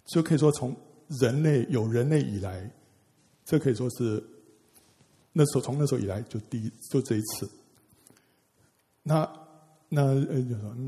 [0.05, 0.73] 就可以说从
[1.19, 2.71] 人类有人类以来，
[3.43, 4.23] 这可以说是
[5.33, 7.49] 那时候从那时候以来就第一就这一次。
[9.03, 9.29] 那
[9.89, 10.39] 那呃，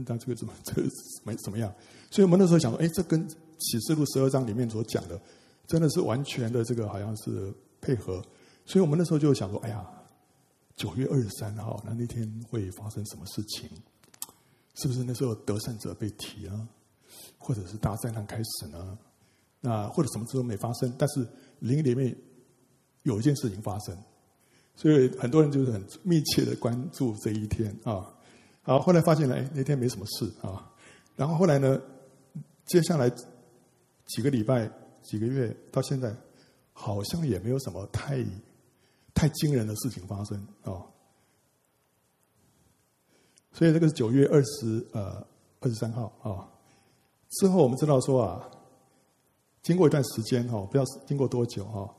[0.08, 1.76] 那这个怎么这个怎么怎么样？
[2.16, 5.20] 所以我们那时候想说，哎，这跟启示录十二章里面所讲的，
[5.68, 8.24] 真的是完全的这个好像是配合，
[8.63, 9.86] 所以我们那时候就想说，哎呀，
[10.78, 13.70] 九月二十三号，那那天会发生什么事情？
[14.76, 16.68] 是不是那时候得胜者被提啊？
[17.38, 18.97] 或者是大灾难开始呢？
[19.59, 21.28] 那或者什么事都没发生，但是
[21.59, 22.16] 灵里面
[23.03, 23.93] 有一件事情发生，
[24.78, 28.07] 所以很多人就是很密切的关注这一天啊。
[28.61, 30.72] 好，后来发现了，哎，那天没什么事啊。
[31.18, 31.80] 然后后来呢，
[32.66, 33.11] 接下来。
[34.07, 36.16] 几个礼拜、几个月到现在，
[36.74, 38.24] 好像也没有什么太
[39.16, 40.86] 太惊人的事情发生啊、哦。
[43.51, 45.26] 所以这个是九月二十呃
[45.59, 46.47] 二十三号啊、
[47.32, 48.47] 之后我们知道说啊，
[49.63, 51.95] 经过一段时间哈、哦，不知道经过多久哈、哦，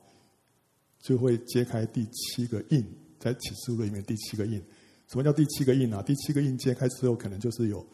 [1.00, 2.86] 就会揭开第七个印，
[3.18, 4.62] 在启示录里面第七个印。
[5.08, 6.00] 什么叫第七个印啊？
[6.02, 7.84] 第七个印揭开之后，可能就是有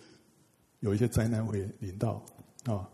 [0.80, 2.22] 有一些灾难会临到
[2.64, 2.88] 啊。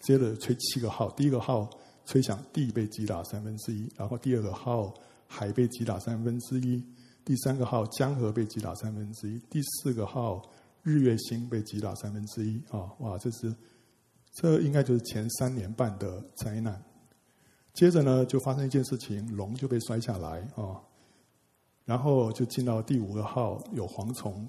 [0.00, 1.70] 接着吹七个号，第一个号
[2.04, 4.92] 吹响，地被击打三分之一；然后第二个号，
[5.28, 6.82] 海被击打三分之一；
[7.24, 10.42] 第三个号，江河被击打三分之一；第四个号，
[10.82, 12.60] 日月星被击打三分之一。
[12.70, 13.54] 啊，哇，这是
[14.32, 16.82] 这应该就是前三年半的灾难。
[17.72, 20.82] 接着呢，就发生一件事情，龙就被摔下来啊，
[21.84, 24.48] 然后就进到第五个号，有蝗虫，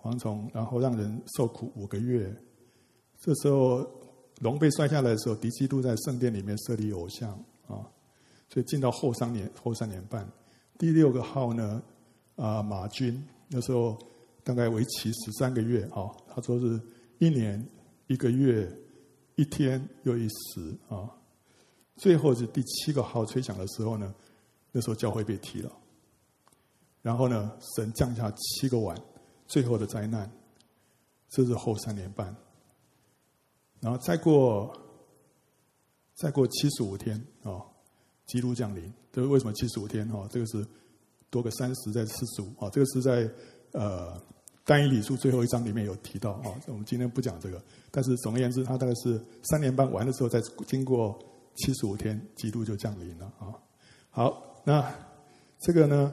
[0.00, 2.34] 蝗虫，然后让人受苦五个月。
[3.20, 3.86] 这时候。
[4.40, 7.32] 龙被摔下来的时候，敌基督在圣殿里面设立偶像
[7.66, 7.84] 啊，
[8.48, 10.26] 所以进到后三年后三年半。
[10.78, 11.82] 第六个号呢，
[12.36, 13.98] 啊马军那时候
[14.42, 16.80] 大概为期十三个月啊，他说是
[17.18, 17.62] 一年
[18.06, 18.66] 一个月
[19.34, 21.06] 一天又一时啊。
[21.96, 24.14] 最后是第七个号吹响的时候呢，
[24.72, 25.70] 那时候教会被提了，
[27.02, 28.96] 然后呢，神降下七个碗，
[29.46, 30.32] 最后的灾难，
[31.28, 32.34] 这是后三年半，
[33.80, 34.72] 然后再过
[36.14, 37.66] 再过七十五天哦，
[38.26, 38.92] 基督降临。
[39.12, 40.08] 这个为什么七十五天？
[40.10, 40.64] 哦，这个是
[41.30, 43.28] 多个三十再四十五啊，这个是在
[43.72, 44.20] 呃
[44.64, 46.54] 但以理书最后一章里面有提到啊。
[46.66, 47.60] 我们今天不讲这个，
[47.90, 51.18] 但是总而言之，它大概是三年半完的时候，再经过
[51.56, 53.54] 七十五天，基督就降临了啊。
[54.10, 54.94] 好，那
[55.60, 56.12] 这个呢，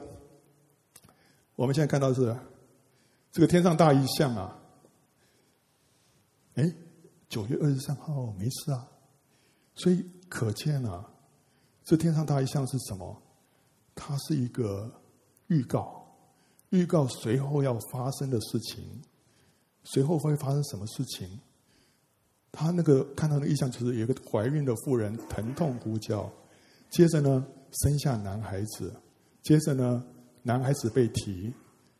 [1.54, 2.34] 我们现在看到是
[3.30, 4.58] 这个天上大异象啊。
[6.54, 6.72] 哎，
[7.28, 8.88] 九月二十三号没事啊，
[9.74, 11.04] 所以可见啊。
[11.84, 13.22] 这天上大异象是什么？
[13.94, 14.90] 它是一个
[15.46, 16.06] 预告，
[16.70, 19.02] 预告随后要发生的事情。
[19.84, 21.40] 随后会发生什么事情？
[22.52, 26.30] 他那个看到的意象就是有一个怀孕的妇人疼痛呼叫，
[26.90, 28.94] 接着呢生下男孩子，
[29.42, 30.04] 接着呢
[30.42, 31.52] 男孩子被提，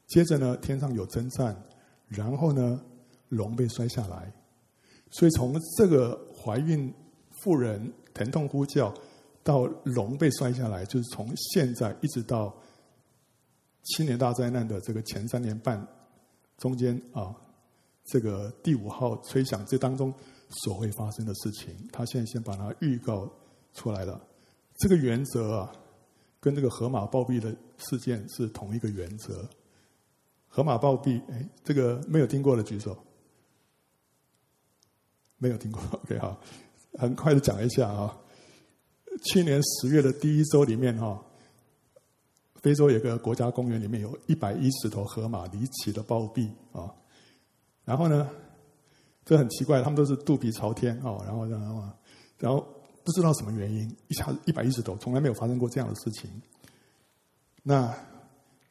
[0.06, 1.56] 接着呢天上有征战，
[2.06, 2.80] 然后呢
[3.28, 4.32] 龙被摔下来。
[5.10, 6.92] 所以从这个怀孕
[7.42, 8.94] 妇人疼痛呼叫。
[9.44, 12.54] 到龙被摔下来，就是从现在一直到
[13.82, 15.82] 七年大灾难的这个前三年半
[16.58, 17.34] 中间啊，
[18.04, 20.12] 这个第五号吹响，这当中
[20.50, 23.26] 所会发生的事情，他现在先把它预告
[23.72, 24.20] 出来了。
[24.76, 25.72] 这个原则啊，
[26.40, 29.48] 跟这个河马暴毙的事件是同一个原则。
[30.46, 32.94] 河马暴毙，哎，这个没有听过的举手。
[35.38, 36.38] 没有听过， OK 好，
[36.98, 38.16] 很快的讲一下啊。
[39.24, 41.20] 去年十月的第一周里面，哈，
[42.56, 46.94] 非洲有个国家公园里面有一百一十头河马离奇的暴毙啊。
[47.84, 48.28] 然后呢，
[49.24, 51.82] 这很奇怪，他们都是肚皮朝天啊，然后然后
[52.38, 52.64] 然后
[53.02, 56.30] 不知道什么原因，一下子一百一十头，从来没有发生过这样的事情。
[57.62, 57.92] 那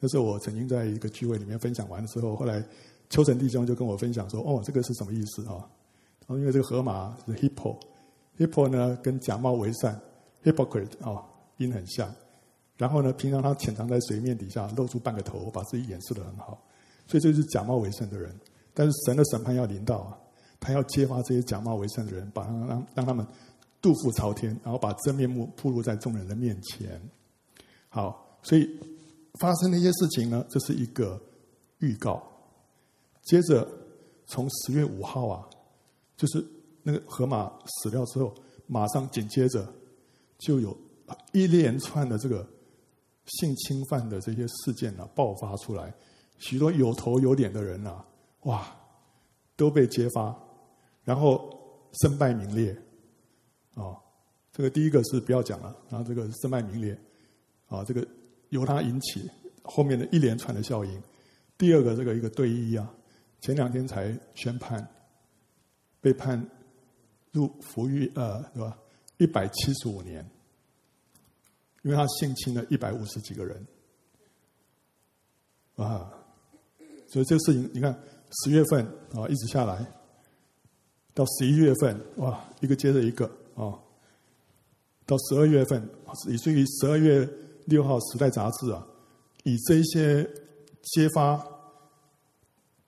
[0.00, 2.64] 那时候我曾经在一个聚会里面分享完的时候，后来
[3.10, 5.68] 秋成弟兄就跟我分享说：“哦，这个是什么意思啊？”
[6.36, 10.00] 因为这个河马是 hippo，hippo 呢跟假冒为善。
[10.44, 11.24] Hypocrite、哦，
[11.56, 12.14] 音很像。
[12.76, 16.62] 然后呢，平常他潜藏在水面底下，露出半个头，把自己掩饰得很好。
[17.08, 18.32] 所以这是假冒为善的人。
[18.72, 20.16] 但是神的审判要临到啊，
[20.60, 23.26] 他要揭发这些假冒为善的人，把他让让他们
[23.82, 27.02] 肚腹朝天，然后把真面目暴露在众人的面前。
[27.88, 28.64] 好，所以
[29.40, 31.20] 发生的一些事情呢，这是一个
[31.78, 32.22] 预告。
[33.24, 33.68] 接着
[34.28, 35.44] 从十月五号啊，
[36.18, 36.46] 就是
[36.82, 38.34] 那个河马死掉之后，
[38.66, 39.66] 马上紧接着。
[40.38, 40.78] 就有
[41.32, 42.48] 一连串的这个
[43.24, 45.92] 性侵犯的这些事件呢、爆发出来，
[46.38, 48.06] 许多有头有脸的人啊，
[48.42, 48.64] 哇，
[49.56, 50.32] 都被揭发，
[51.02, 51.52] 然后
[52.00, 52.70] 身败名裂，
[53.74, 53.98] 啊、
[54.52, 56.96] 这个第一个是不要讲了，然后这个身败名裂，
[57.66, 58.06] 啊、这个
[58.50, 59.28] 由他引起
[59.64, 61.02] 后面的一连串的效应。
[61.58, 62.88] 第二个这个一个队医啊，
[63.40, 64.88] 前两天才宣判，
[66.00, 66.48] 被判
[67.32, 68.78] 入服狱呃，对吧？
[69.18, 70.24] 一百七十五年，
[71.82, 73.66] 因为他性侵了一百五十几个人，
[75.76, 76.12] 啊，
[77.08, 77.98] 所以这个事情你看，
[78.44, 79.84] 十月份啊一直下来，
[81.14, 83.74] 到十一月份哇，一个接着一个啊，
[85.04, 85.88] 到十二月份，
[86.28, 87.28] 以至于十二月
[87.64, 88.86] 六号《时代》杂志啊，
[89.42, 90.22] 以这些
[90.82, 91.36] 揭发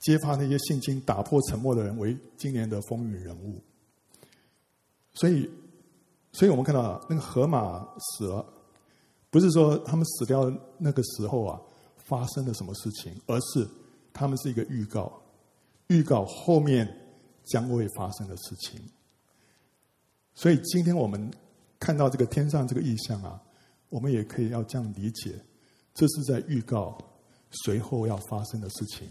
[0.01, 3.63] 揭发那些性侵、打破沉默的人为今年的风云人物，
[5.15, 5.49] 所以。
[6.33, 8.47] 所以我们看到那个河马死了，
[9.31, 10.49] 不是说他们死掉
[10.79, 11.61] 那个时候啊
[11.97, 13.69] 发生了什么事情，而是
[14.13, 15.21] 他们是一个预告，
[15.89, 16.87] 预告后面
[17.47, 18.81] 将会发生的事情。
[20.33, 21.29] 所以今天我们
[21.81, 23.43] 看到这个天上这个异象啊，
[23.89, 25.35] 我们也可以要这样理解，
[25.93, 26.97] 这是在预告
[27.65, 29.09] 随后要发生的事情。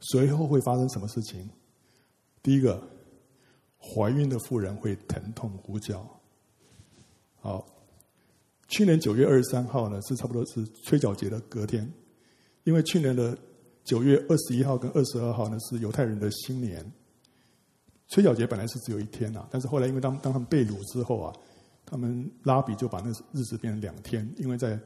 [0.00, 1.48] 随后会发生什么事情？
[2.42, 2.82] 第一个，
[3.78, 6.06] 怀孕的妇人会疼痛呼叫。
[7.40, 7.66] 好，
[8.68, 11.92] 去年九月二十三号呢，是差不多是吹角节的隔天，
[12.64, 13.36] 因为去年的
[13.84, 16.84] 九月二十一号跟二十二号呢是犹太人的新年。
[18.08, 21.32] 吹角节本来是只有一天呐，但是后来因为当当他们被掳之后啊，
[21.84, 24.78] 他们拉比就把那日子变成两天，因为在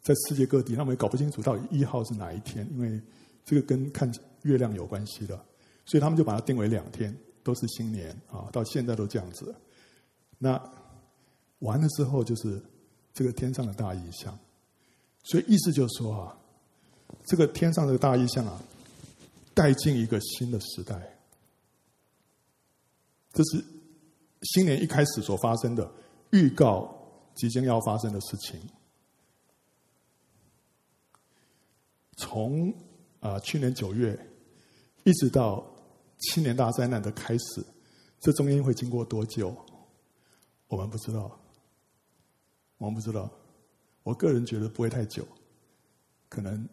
[0.00, 3.00] 在世界各地他们也搞不清楚到底一号是哪一天，因为
[3.46, 5.34] 这个跟看月亮有关系的，
[5.86, 9.54] 所以他们就把它定为两天，都是新年啊，到现在都这样子。
[10.36, 10.62] 那。
[11.60, 12.62] 完了之后就是
[13.14, 14.38] 这个天上的大异象，
[15.24, 16.38] 所以意思就是说啊，
[17.24, 18.62] 这个天上的大异象啊，
[19.54, 21.18] 带进一个新的时代，
[23.32, 23.64] 这是
[24.42, 25.90] 新年一开始所发生的
[26.30, 26.94] 预告，
[27.34, 28.60] 即将要发生的事情。
[32.18, 32.70] 从
[33.26, 34.18] 啊去年九月
[35.04, 35.64] 一直到
[36.18, 37.64] 七年大灾难的开始，
[38.20, 39.54] 这中间会经过多久？
[40.68, 41.38] 我们不知道，
[42.78, 43.30] 我们不知道。
[44.02, 45.26] 我个人觉得不会太久，
[46.28, 46.68] 可能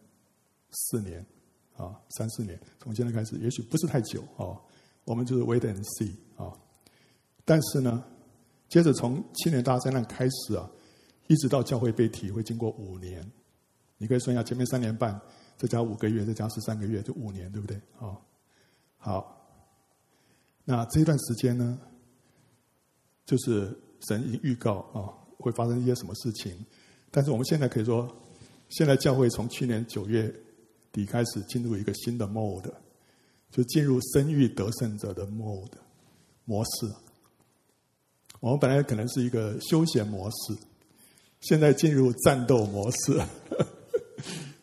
[0.70, 1.24] 四年
[1.76, 4.54] 啊，三四年，从现在开始，也许不是太久啊。
[5.04, 6.56] 我们就是 wait and see 啊。
[7.44, 8.02] 但是呢，
[8.68, 10.70] 接着从七年大灾难开始啊，
[11.26, 13.28] 一直到教会被提，会经过五年。
[13.98, 15.20] 你可以算一下，前面三年半，
[15.56, 17.76] 再加五个月，再加十三个月，就五年，对不对？
[17.98, 18.18] 啊，
[18.98, 19.30] 好。
[20.64, 21.78] 那这段时间呢，
[23.26, 23.78] 就是
[24.08, 26.64] 神已预告啊，会发生一些什么事情。
[27.10, 28.10] 但是我们现在可以说，
[28.70, 30.34] 现在教会从去年九月
[30.90, 32.72] 底开始进入一个新的 mode，
[33.50, 35.72] 就进入生育得胜者的 mode
[36.46, 36.90] 模式。
[38.40, 40.56] 我们本来可能是一个休闲模式，
[41.40, 43.20] 现在进入战斗模式。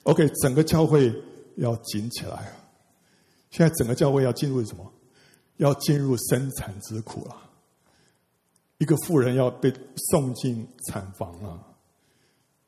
[0.03, 1.13] OK，整个教会
[1.55, 2.51] 要紧起来。
[3.49, 4.91] 现在整个教会要进入什么？
[5.57, 7.35] 要进入生产之苦了。
[8.79, 9.71] 一个妇人要被
[10.09, 11.63] 送进产房了，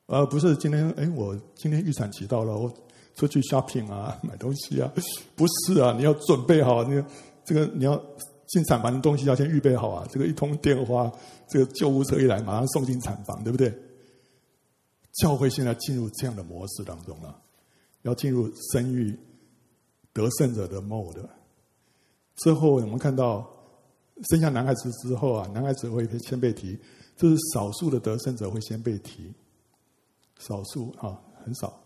[0.06, 2.72] 而不是今天哎，我今天预产期到了，我
[3.16, 4.92] 出去 shopping 啊， 买东西啊，
[5.34, 7.02] 不是啊，你要准备好，你
[7.44, 8.00] 这个你要
[8.46, 10.06] 进产房的东西要先预备好啊。
[10.08, 11.10] 这个一通电话，
[11.48, 13.76] 这个救护车一来，马上送进产房，对不对？
[15.14, 17.40] 教会现在进入这样的模式当中了，
[18.02, 19.16] 要进入生育
[20.12, 21.24] 得胜者的 mode。
[22.36, 23.48] 之后我们看到
[24.28, 26.76] 生下男孩子之后啊，男孩子会先被提，
[27.16, 29.32] 这是少数的得胜者会先被提，
[30.38, 31.80] 少数啊，很少。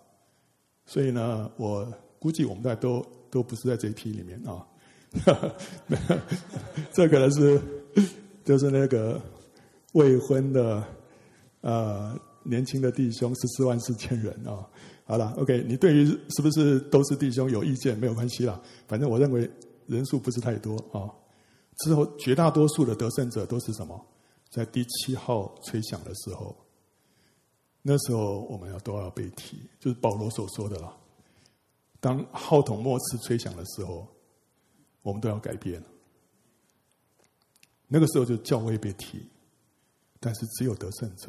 [0.87, 1.87] 所以呢，我
[2.19, 4.67] 估计我们大家都都不是在这一批里面啊。
[6.93, 7.61] 这可能是
[8.45, 9.21] 就是那个
[9.93, 10.83] 未婚的
[11.61, 12.19] 呃。
[12.49, 14.67] 年轻的弟兄十四万四千人啊，
[15.05, 19.49] 好了，OK，你对于是不是都是弟兄有意见没有关系啦，反正我认为
[19.87, 21.13] 人数不是太多啊。
[21.81, 24.07] 之后绝大多数的得胜者都是什么？
[24.51, 26.57] 在第七号吹响的时候，
[27.83, 30.97] 那时候我们要都要被提，就是保罗所说的啦。
[32.01, 34.09] 当号筒末次吹响的时候，
[35.03, 35.83] 我们都要改变。
[37.87, 39.29] 那个时候就教会被提，
[40.19, 41.29] 但是只有得胜者。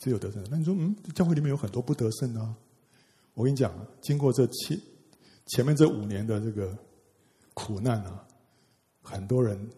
[0.00, 2.56] 只有得胜，那你说，嗯，教会里面有很多不得胜啊。
[3.34, 4.82] 我跟你讲，经过这七
[5.48, 6.74] 前面这五年的这个
[7.52, 8.26] 苦难啊，
[9.02, 9.70] 很多人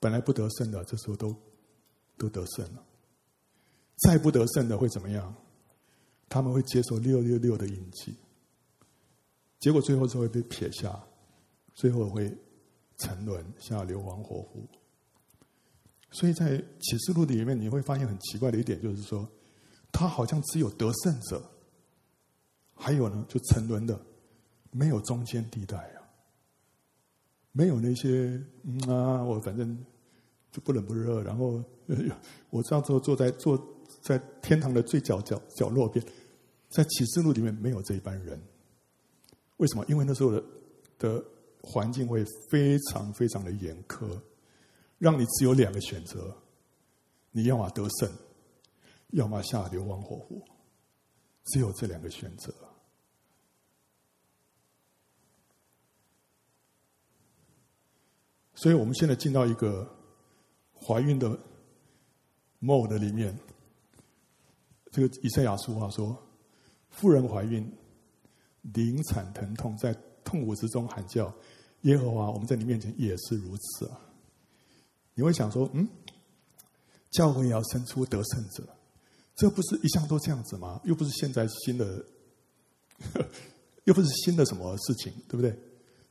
[0.00, 1.32] 本来不得胜的，这时候都
[2.18, 2.84] 都得胜了。
[3.98, 5.32] 再不得胜的会怎么样？
[6.28, 8.16] 他们会接受六六六的印记，
[9.60, 11.00] 结果最后是会被撇下，
[11.72, 12.36] 最后会
[12.98, 14.68] 沉沦下硫磺火湖。
[16.10, 19.24] 所以在启示录里面，你会发现很奇怪的一点，就是说。
[19.92, 21.40] 他好像只有得胜者，
[22.74, 24.00] 还有呢，就沉沦的，
[24.70, 26.02] 没有中间地带啊，
[27.52, 29.78] 没有那些嗯啊，我反正
[30.50, 31.62] 就不冷不热，然后
[32.50, 33.56] 我这样坐坐在坐
[34.00, 36.04] 在天堂的最角角角落边，
[36.70, 38.40] 在启示录里面没有这一班人，
[39.58, 39.84] 为什么？
[39.88, 40.42] 因为那时候的
[40.98, 41.24] 的
[41.62, 44.08] 环境会非常非常的严苛，
[44.98, 46.34] 让你只有两个选择，
[47.30, 48.10] 你要么得胜。
[49.12, 50.42] 要么下流亡火湖，
[51.44, 52.52] 只有这两个选择。
[58.54, 59.88] 所以我们现在进到一个
[60.74, 61.38] 怀孕的
[62.60, 63.38] mode 里面。
[64.90, 66.16] 这个以赛亚书话说
[66.90, 67.66] ：“妇人怀孕，
[68.60, 71.34] 临产疼痛，在痛苦之中喊叫。
[71.80, 73.98] 耶和华，我们在你面前也是如此啊。”
[75.14, 75.88] 你会想说：“嗯，
[77.10, 78.68] 教会要生出得胜者。”
[79.42, 80.80] 这不是一向都这样子吗？
[80.84, 82.06] 又不是现在新的，
[83.82, 85.58] 又不是新的什么事情，对不对？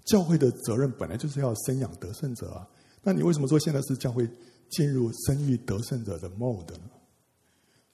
[0.03, 2.67] 教会的责任本来就是要生养得胜者啊。
[3.03, 4.29] 那你为什么说现在是教会
[4.69, 6.91] 进入生育得胜者的 mode 呢？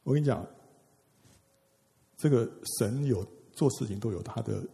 [0.02, 0.44] 我跟你讲，
[2.18, 3.24] 这个神有
[3.54, 4.68] 做事情都有他的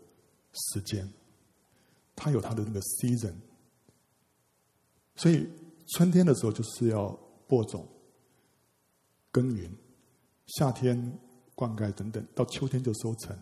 [0.54, 1.12] 时间，
[2.16, 3.34] 他有他的那个 season。
[5.18, 5.46] 所以
[5.90, 7.10] 春天的时候就是要
[7.50, 7.86] 播种、
[9.30, 9.70] 耕耘。
[10.48, 11.20] 夏天
[11.56, 13.38] 灌溉等等，到秋天就收成。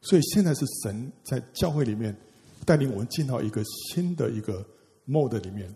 [0.00, 2.16] 所以现在是神在教会里面
[2.64, 4.64] 带领我们进到一个新的一个
[5.06, 5.74] mode 里面，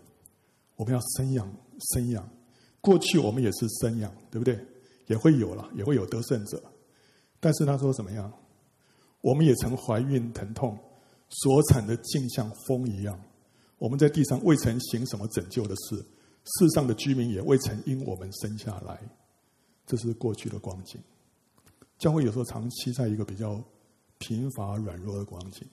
[0.75, 1.53] 我们要生养
[1.93, 2.27] 生养。
[2.79, 4.57] 过去我们也是生养，对不对？
[5.07, 6.61] 也会有了，也会有得胜者。
[7.39, 8.31] 但是他说怎么样？
[9.21, 10.77] 我们也曾怀孕疼痛，
[11.29, 13.19] 所产的竟像风一样。
[13.77, 18.97] 我们在地上未曾行什么拯救的事，世上的居民也未曾因我们生下来。
[19.85, 20.99] 这是过去的光景，
[21.97, 23.61] 教会有时候长期在一个比较
[24.17, 25.67] 贫乏软弱的光景，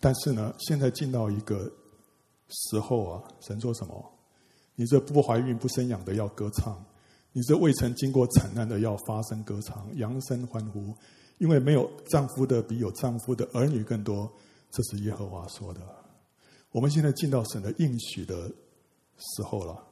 [0.00, 1.72] 但是呢，现在进到一个
[2.48, 4.12] 时候啊，神说什么？
[4.74, 6.84] 你这不怀孕不生养的要歌唱，
[7.32, 10.94] 你这未曾经过惨难的要发声歌唱，扬声欢呼，
[11.38, 14.30] 因为没有丈夫的比有丈夫的儿女更多。
[14.70, 15.80] 这是耶和华说的。
[16.72, 18.48] 我们现在进到神的应许的
[19.16, 19.82] 时候了，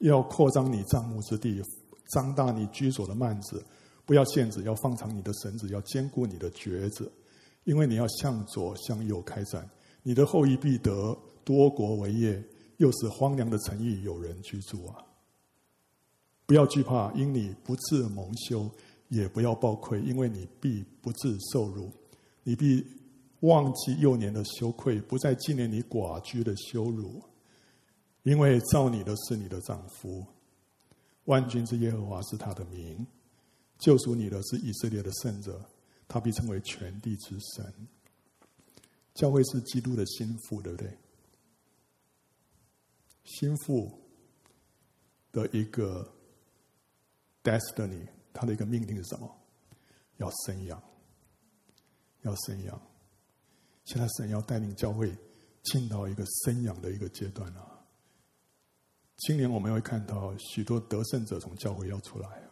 [0.00, 1.62] 要扩张你帐幕之地，
[2.08, 3.64] 张大你居所的幔子，
[4.04, 7.10] 不要限制，要放长你的绳子，要坚固你的橛子，
[7.64, 9.68] 因为你要向左向右开展，
[10.02, 12.42] 你的后裔必得多国为业。
[12.78, 15.00] 又是荒凉的城邑，有人居住啊！
[16.44, 18.70] 不要惧怕，因你不自蒙羞；
[19.08, 21.90] 也不要抱愧，因为你必不自受辱。
[22.42, 22.86] 你必
[23.40, 27.18] 忘记幼年的羞愧，不再纪念你寡居的羞辱，
[28.24, 30.22] 因为造你的是你的丈夫，
[31.26, 33.06] 万军之耶和华是他的名，
[33.78, 35.64] 救赎你的是以色列的圣者，
[36.08, 37.88] 他必称为全地之神。
[39.14, 40.98] 教会是基督的心腹，对不对？
[43.24, 43.90] 心腹
[45.32, 46.08] 的一个
[47.42, 49.36] destiny，他的一个命令是什么？
[50.18, 50.82] 要生养，
[52.22, 52.80] 要生养。
[53.84, 55.16] 现在神要带领教会
[55.62, 57.75] 进到一个生养的一个阶段了。
[59.16, 62.50] 今年我们会看到许多得胜者从教会要出来啊，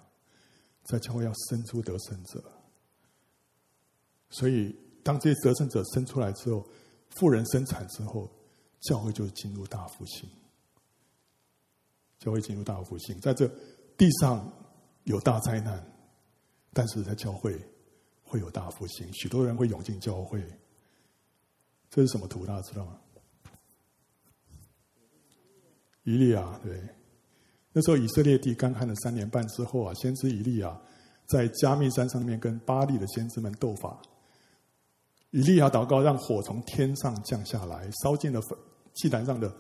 [0.85, 2.43] 在教会要生出得胜者。
[4.31, 6.67] 所以，当这些得胜者生出来之后，
[7.11, 8.31] 富人生产之后，
[8.81, 10.29] 教会就进入大复兴。
[12.19, 13.47] 教会进入大复兴，在这
[13.99, 14.51] 地上
[15.05, 15.87] 有大灾难，
[16.73, 17.61] 但是在教会
[18.23, 20.43] 会有大复兴，许多人会涌进教会。
[21.91, 22.47] 这是什么图？
[22.47, 22.99] 大家知道吗？
[26.05, 26.81] 以利亚，对，
[27.73, 30.81] 那时候以色列地干旱了三年半之后啊，先知以利亚
[31.27, 34.01] 在迦密山上面跟巴力的先知们斗法。
[35.31, 38.41] 以利亚祷告，让火从天上降下来，烧尽了
[38.95, 39.53] 祭坛上的。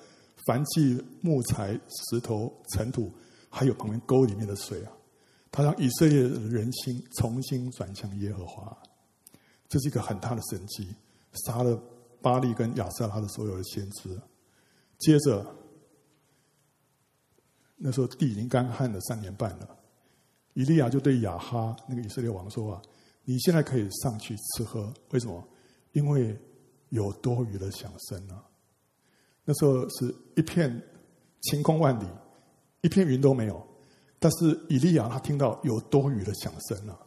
[0.46, 3.10] 凡祭木材、石头、尘土，
[3.48, 4.92] 还有旁边沟里面的水啊，
[5.50, 8.76] 他让以色列人心重新转向耶和华，
[9.68, 10.94] 这是一个很大的神迹，
[11.46, 11.80] 杀了
[12.20, 14.20] 巴力跟亚瑟拉的所有的先知。
[14.98, 15.46] 接着，
[17.76, 19.76] 那时候地已经干旱了三年半了，
[20.54, 22.82] 以利亚就对亚哈那个以色列王说啊
[23.24, 25.42] ：“你现在可以上去吃喝，为什么？
[25.92, 26.38] 因为
[26.90, 28.44] 有多余的响声啊。”
[29.44, 30.82] 那时候是一片
[31.42, 32.06] 晴空万里，
[32.80, 33.66] 一片云都没有。
[34.18, 36.98] 但是以利亚他听到有多余的响声了，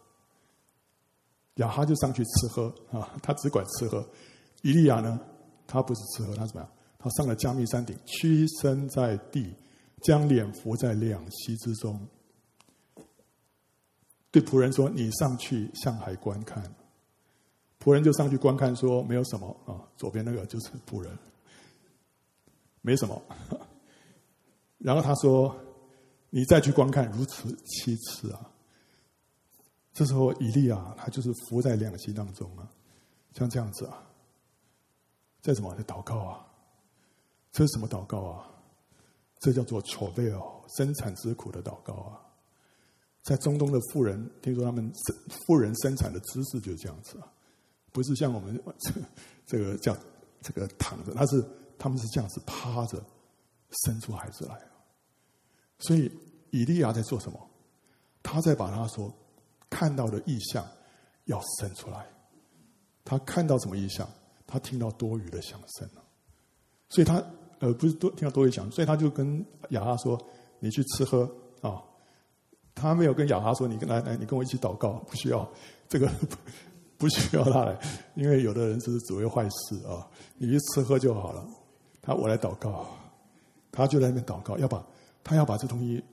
[1.56, 4.08] 亚哈就上去吃喝啊，他只管吃喝。
[4.62, 5.20] 以利亚呢，
[5.66, 6.72] 他不是吃喝，他怎么样？
[7.00, 9.52] 他上了加密山顶，屈身在地，
[10.08, 12.00] 将脸伏在两膝之中，
[14.32, 16.64] 对仆人说：“你上去向海观看。”
[17.84, 21.14] 仆人就上去观看，说：“没有什么啊，左边那个就是仆人。”
[22.80, 23.22] 没什么，
[24.80, 25.54] 然后他说
[26.32, 28.50] ：“你再去观看，如此七次啊！”
[29.92, 32.72] 这时候以利啊他就是伏在两膝当中啊，
[33.34, 34.08] 像这样子啊，
[35.42, 35.76] 这什么？
[35.76, 36.48] 在祷告啊！
[37.52, 38.50] 这是什么祷告啊？
[39.40, 42.22] 这叫做 travail 生产之苦的祷告啊！
[43.24, 44.92] 在中东的富人，听说他们
[45.46, 47.32] 富人生产的姿势就是这样子啊，
[47.92, 48.94] 不是像我们这
[49.46, 49.96] 这个叫
[50.42, 51.44] 这个躺着，他是。
[51.80, 53.00] 他们是这样子趴着
[53.86, 54.60] 生出孩子来，
[55.78, 56.12] 所以
[56.50, 57.40] 以利亚在做什么？
[58.24, 59.14] 他在把他所
[59.70, 60.68] 看到的异象
[61.26, 62.04] 要生出来。
[63.06, 64.10] 他看到什么异象？
[64.48, 66.04] 他听到多余的响声了，
[66.90, 67.24] 所以他
[67.60, 70.20] 呃不是多听到多余响，所以他就跟亚哈说
[70.60, 71.30] ：“你去吃喝
[71.62, 71.82] 啊。”
[72.76, 75.50] 他没有跟亚哈说：“你跟来来，你跟我一起祷告。”不需要
[75.88, 76.10] 这个。
[77.00, 77.80] 不需要他来，
[78.16, 80.10] 因为有的人是只为坏事啊！
[80.40, 81.48] 你去吃喝就好了。
[82.02, 82.88] 他我来祷告，
[83.72, 84.84] 他就在那边祷告，要把
[85.24, 86.04] 他要把这东西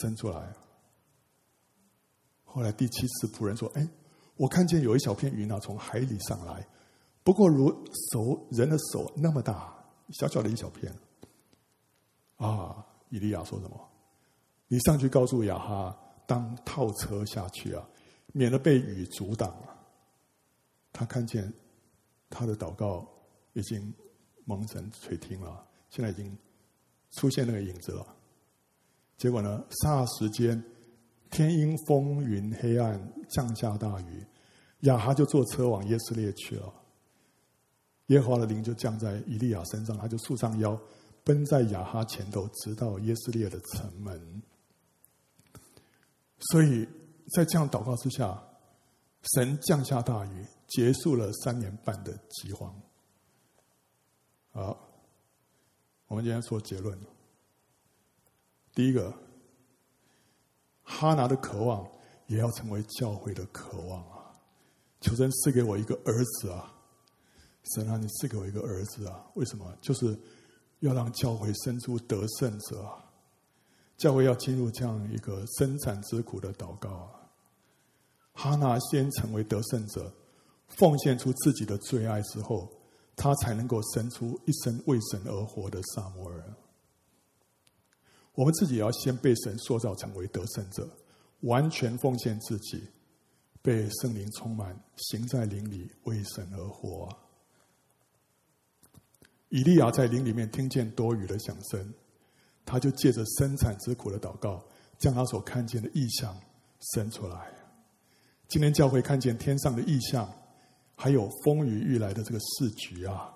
[0.00, 0.50] 生出来。
[2.42, 3.86] 后来第七次仆人说：“哎，
[4.38, 6.66] 我看见有一小片云啊，从海里上来，
[7.22, 7.68] 不过如
[8.10, 9.79] 手人的手那么大，
[10.12, 10.94] 小小的一小片。”
[12.36, 13.88] 啊，以利亚说什么？
[14.68, 17.88] 你上去告诉亚哈，当套车下去啊，
[18.32, 19.76] 免得被雨阻挡啊。
[20.92, 21.52] 他看见
[22.28, 23.08] 他的祷告
[23.52, 23.92] 已经。
[24.46, 26.36] 蒙神垂听了，现在已经
[27.12, 28.04] 出现那个影子了。
[29.16, 30.60] 结果呢，霎时间
[31.30, 34.26] 天阴风云黑暗，降下大雨，
[34.80, 36.74] 亚哈就坐车往耶斯列去了。
[38.10, 40.76] 耶和华的灵就降在以利亚身上，他就束上腰，
[41.22, 44.42] 奔在亚哈前头，直到耶斯列的城门。
[46.50, 46.88] 所以
[47.34, 48.42] 在这样祷告之下，
[49.34, 52.74] 神降下大雨，结束了三年半的饥荒。
[54.50, 54.88] 好，
[56.08, 56.98] 我们今天说结论。
[58.74, 59.14] 第一个，
[60.82, 61.88] 哈拿的渴望
[62.26, 64.34] 也要成为教会的渴望啊！
[65.00, 66.74] 求神赐给我一个儿子啊！
[67.64, 69.24] 神啊，你赐给我一个儿子啊！
[69.34, 69.76] 为什么？
[69.80, 70.18] 就是
[70.80, 73.04] 要让教会生出得胜者啊！
[73.96, 77.30] 教会要进入这样一个生产之苦的祷告啊！
[78.32, 80.12] 哈拿先成为得胜者，
[80.68, 82.72] 奉献出自己的最爱之后，
[83.14, 86.54] 他才能够生出一生为神而活的撒摩尔。
[88.34, 90.88] 我们自己也要先被神塑造成为得胜者，
[91.40, 92.82] 完全奉献自己，
[93.60, 97.08] 被圣灵充满，行在灵里，为神而活。
[99.50, 101.94] 以利亚在林里面听见多雨的响声，
[102.64, 104.64] 他就借着生产之苦的祷告，
[104.98, 106.36] 将他所看见的异象
[106.94, 107.52] 生出来。
[108.48, 110.32] 今天教会看见天上的异象，
[110.96, 113.32] 还有风雨欲来的这个市局啊，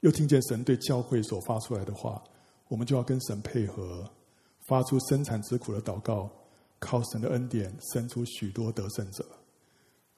[0.00, 2.22] 又听见神对教会所发出来的话。
[2.68, 4.10] 我们就要跟神配合，
[4.66, 6.30] 发出生产之苦的祷告，
[6.78, 9.24] 靠神的恩典生出许多得胜者，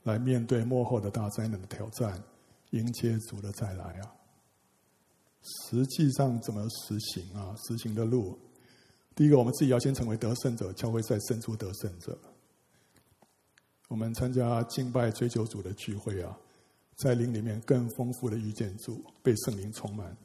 [0.04, 2.22] 来面对幕后的大灾难的挑战，
[2.70, 4.14] 迎接主的再来啊！
[5.43, 7.55] 实际上怎么实行啊？
[7.66, 8.39] 实行的路，
[9.14, 12.18] 第一个，我们自己要先成为得胜者，教会再生出得胜者。
[13.89, 16.37] 我们参加敬拜追求主的聚会啊，
[16.97, 20.16] 在灵里面更丰富的遇见主，被圣灵充满，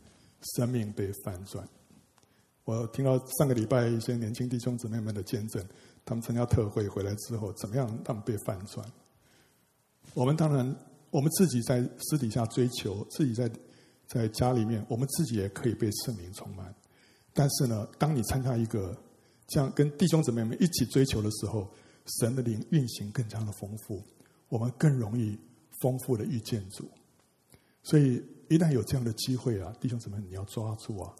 [0.55, 1.67] 生命被翻转。
[2.63, 5.63] 我听到上个礼拜一些年轻弟兄姊妹们的见证，
[6.03, 8.03] 他们参加特会回来之后，怎么样？
[8.03, 8.83] 他们被翻转。
[10.13, 10.75] 我们当然，
[11.09, 13.47] 我们自己在私底下追求，自己在
[14.11, 16.75] 在家里面，我们自己也可以被圣灵充满。
[17.33, 18.93] 但是呢，当你参加一个
[19.47, 21.65] 这样跟弟兄姊妹们一起追求的时候，
[22.19, 24.03] 神的灵运行更加的丰富，
[24.49, 25.39] 我们更容易
[25.81, 26.83] 丰富的遇见主。
[27.83, 31.15] 所以，一旦有这样的机会啊，弟兄姊妹，你要抓住啊！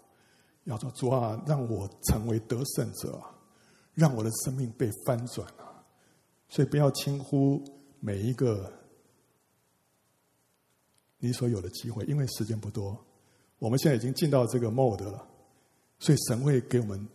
[0.64, 3.18] 要说主啊，让我成为得胜者，
[3.94, 5.82] 让我的生命被翻转啊！
[6.50, 7.64] 所以不要轻忽
[8.00, 8.70] 每一个
[11.24, 12.98] 你所有的机会，因为时间不多。
[13.60, 15.24] 我们现在已经进到这个 mode 了，
[16.00, 17.08] 所以神会给我们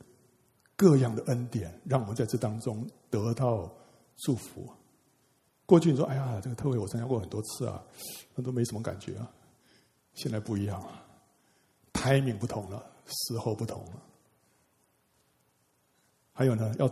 [0.78, 3.70] 各样的恩典，让我们在这当中得到
[4.20, 4.66] 祝福。
[5.66, 7.84] 过去你说：“哎呀，这个特会我参加过很多次啊，
[8.34, 9.30] 那都没什么感觉啊。”
[10.16, 11.06] 现在不一样了
[11.94, 12.94] ，timing 不同了。
[13.10, 14.04] 时候不同了，
[16.34, 16.90] 还有呢，要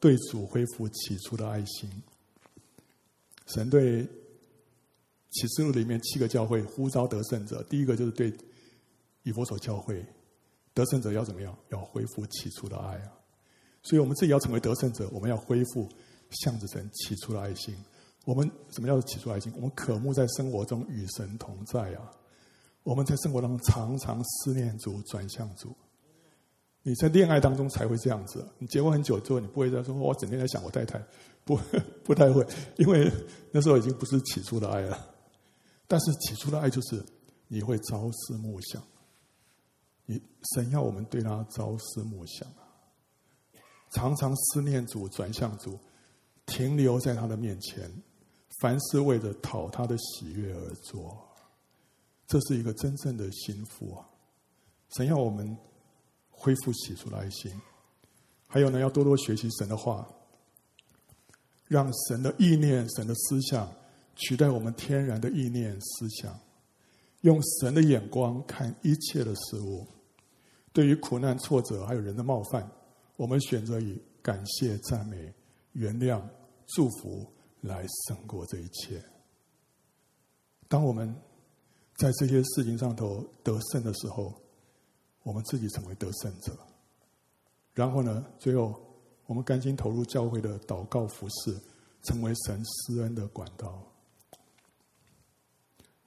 [0.00, 1.90] 对主恢复起初的爱心。
[3.48, 4.08] 神对
[5.30, 8.32] 启示录里面七个教会呼召得胜者，第一个就是对
[9.22, 10.04] 以佛所教会，
[10.72, 11.56] 得胜者要怎么样？
[11.68, 13.12] 要恢复起初的爱啊！
[13.82, 15.88] 所以我们自己要成为得胜者，我们要恢复
[16.30, 17.74] 向着神起初的爱心。
[18.24, 19.52] 我们什么叫做起初爱心？
[19.56, 22.10] 我们渴慕在生活中与神同在啊！
[22.82, 25.74] 我们在生活当中常常思念主，转向主。
[26.82, 28.46] 你在恋爱当中才会这样子。
[28.58, 31.02] 你结婚很久之后，你不会再说“我整天在想我太太”，
[31.44, 31.58] 不，
[32.02, 33.10] 不太会，因为
[33.52, 35.14] 那时候已经不是起初的爱了。
[35.88, 37.04] 但是起初的爱就是
[37.48, 38.80] 你会朝思暮想。
[40.04, 40.22] 你
[40.54, 42.62] 神要我们对他朝思暮想啊，
[43.90, 45.78] 常常思念主，转向主，
[46.46, 47.90] 停留在他的面前，
[48.60, 51.26] 凡事为着讨他的喜悦而做。
[52.26, 54.06] 这是一个真正的心腹啊！
[54.96, 55.56] 神要我们
[56.30, 57.50] 恢复起初的爱心，
[58.46, 60.06] 还有呢，要多多学习神的话，
[61.66, 63.70] 让神的意念、神的思想
[64.18, 66.38] 取代我们天然的意念思想，
[67.22, 69.86] 用神的眼光看一切的事物。
[70.72, 72.68] 对于苦难、挫折，还有人的冒犯，
[73.16, 75.32] 我们选择以感谢、赞美、
[75.72, 76.20] 原谅、
[76.66, 77.26] 祝福
[77.60, 79.02] 来胜过这一切。
[80.68, 81.14] 当我们
[81.96, 84.34] 在这些事情上头得胜的时候，
[85.22, 86.56] 我们自己成为得胜者。
[87.72, 88.78] 然后呢，最后
[89.26, 91.56] 我们甘心投入教会的祷告服饰，
[92.02, 93.87] 成为神施恩的管道。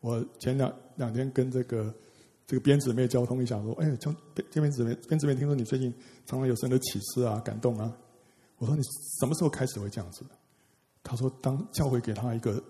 [0.01, 1.93] 我前两两天跟这个
[2.45, 3.97] 这个编姊妹交通一下，说：“哎，
[4.51, 5.89] 这编姊妹，编姊妹，听说你最近
[6.25, 7.95] 常常有神的启示啊，感动啊。”
[8.57, 8.81] 我说：“你
[9.19, 10.25] 什么时候开始会这样子？”
[11.01, 12.61] 他说：“当教会给他一个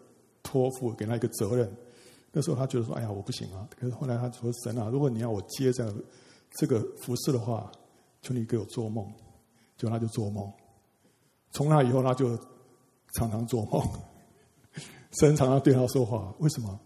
[0.43, 1.75] 托付，给他一个责任。”
[2.31, 5.93] 那时候他觉得说：“哎呀，我不行啊！”可是后来他说：“神啊，如果你要我接这样
[6.51, 7.71] 这个服饰的话，
[8.21, 9.05] 求你给我做梦。”
[9.77, 10.47] 就他就做梦。
[11.49, 12.37] 从那以后，他就
[13.15, 13.81] 常常做梦。
[15.19, 16.79] 神常常对他说话，为什么？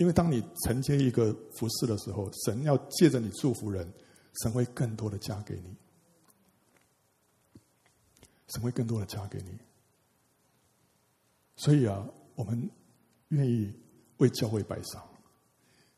[0.00, 3.86] 因为当你承接一个服饰的时候，神要借着你祝福人，
[4.42, 5.76] 神会更多的加给你。
[8.48, 9.58] 神会更多的加给你。
[11.56, 12.68] 所以啊，我们
[13.28, 13.72] 愿意。
[14.20, 15.02] 为教会摆上，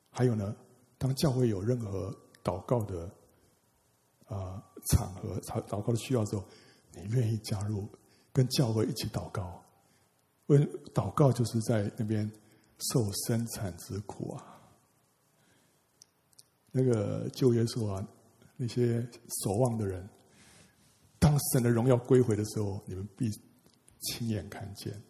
[0.08, 0.54] 还有呢，
[0.96, 3.12] 当教会有任何祷告的
[4.26, 6.44] 啊、场合、祷祷告的需要时候，
[6.92, 7.88] 你愿意加入，
[8.32, 9.60] 跟教会一起祷告？
[10.46, 10.56] 为
[10.94, 12.30] 祷告就是在那边
[12.90, 14.60] 受生产之苦啊。
[16.70, 18.08] 那个旧约说啊，
[18.56, 19.06] 那些
[19.44, 20.08] 守望的人，
[21.18, 23.30] 当神的荣耀归回的时候，你们必
[24.00, 25.00] 亲眼看见，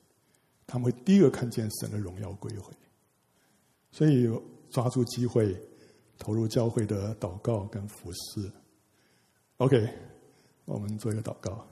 [0.66, 2.73] 他们会第一个看见神的荣耀归回。
[3.93, 4.29] 所以
[4.70, 5.57] 抓住机会，
[6.18, 8.51] 投入教会的祷告跟服侍。
[9.59, 9.89] OK，
[10.64, 11.66] 我们做一个祷告。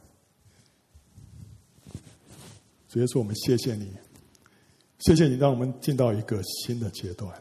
[2.89, 3.93] 主耶稣，我们谢谢你，
[5.01, 7.33] 谢谢你让我们进到一个新的阶段。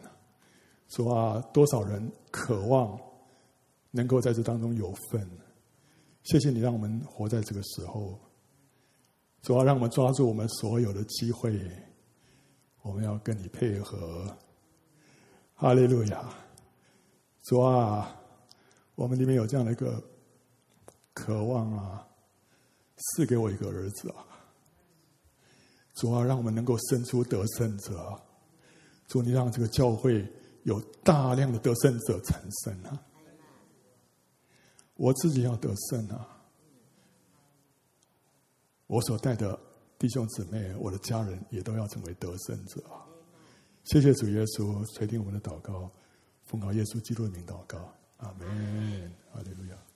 [0.88, 2.99] 主啊，多少人渴望
[3.91, 5.30] 能够在这当中有份？
[6.24, 8.18] 谢谢你让我们活在这个时候。
[9.41, 11.60] 主啊，让我们抓住我们所有的机会，
[12.82, 14.26] 我们要跟你配合。
[15.53, 16.34] 哈利路亚！
[17.43, 18.16] 主啊，
[18.95, 20.01] 我们里面有这样的一个
[21.14, 22.07] 渴望啊，
[22.95, 24.26] 赐给我一个儿子啊！
[26.00, 28.20] 主啊，让我们能够生出得胜者。
[29.08, 30.28] 主，你让这个教会。
[30.64, 33.02] 有大量的得胜者产生啊！
[34.95, 36.43] 我自己要得胜啊！
[38.86, 39.58] 我所带的
[39.97, 42.84] 弟兄姊妹，我的家人也都要成为得胜者！
[43.86, 45.89] 谢谢主耶稣垂听我们的祷告，
[46.43, 49.12] 奉靠耶稣基督的名祷告，阿门！
[49.34, 49.88] 阿利路亚。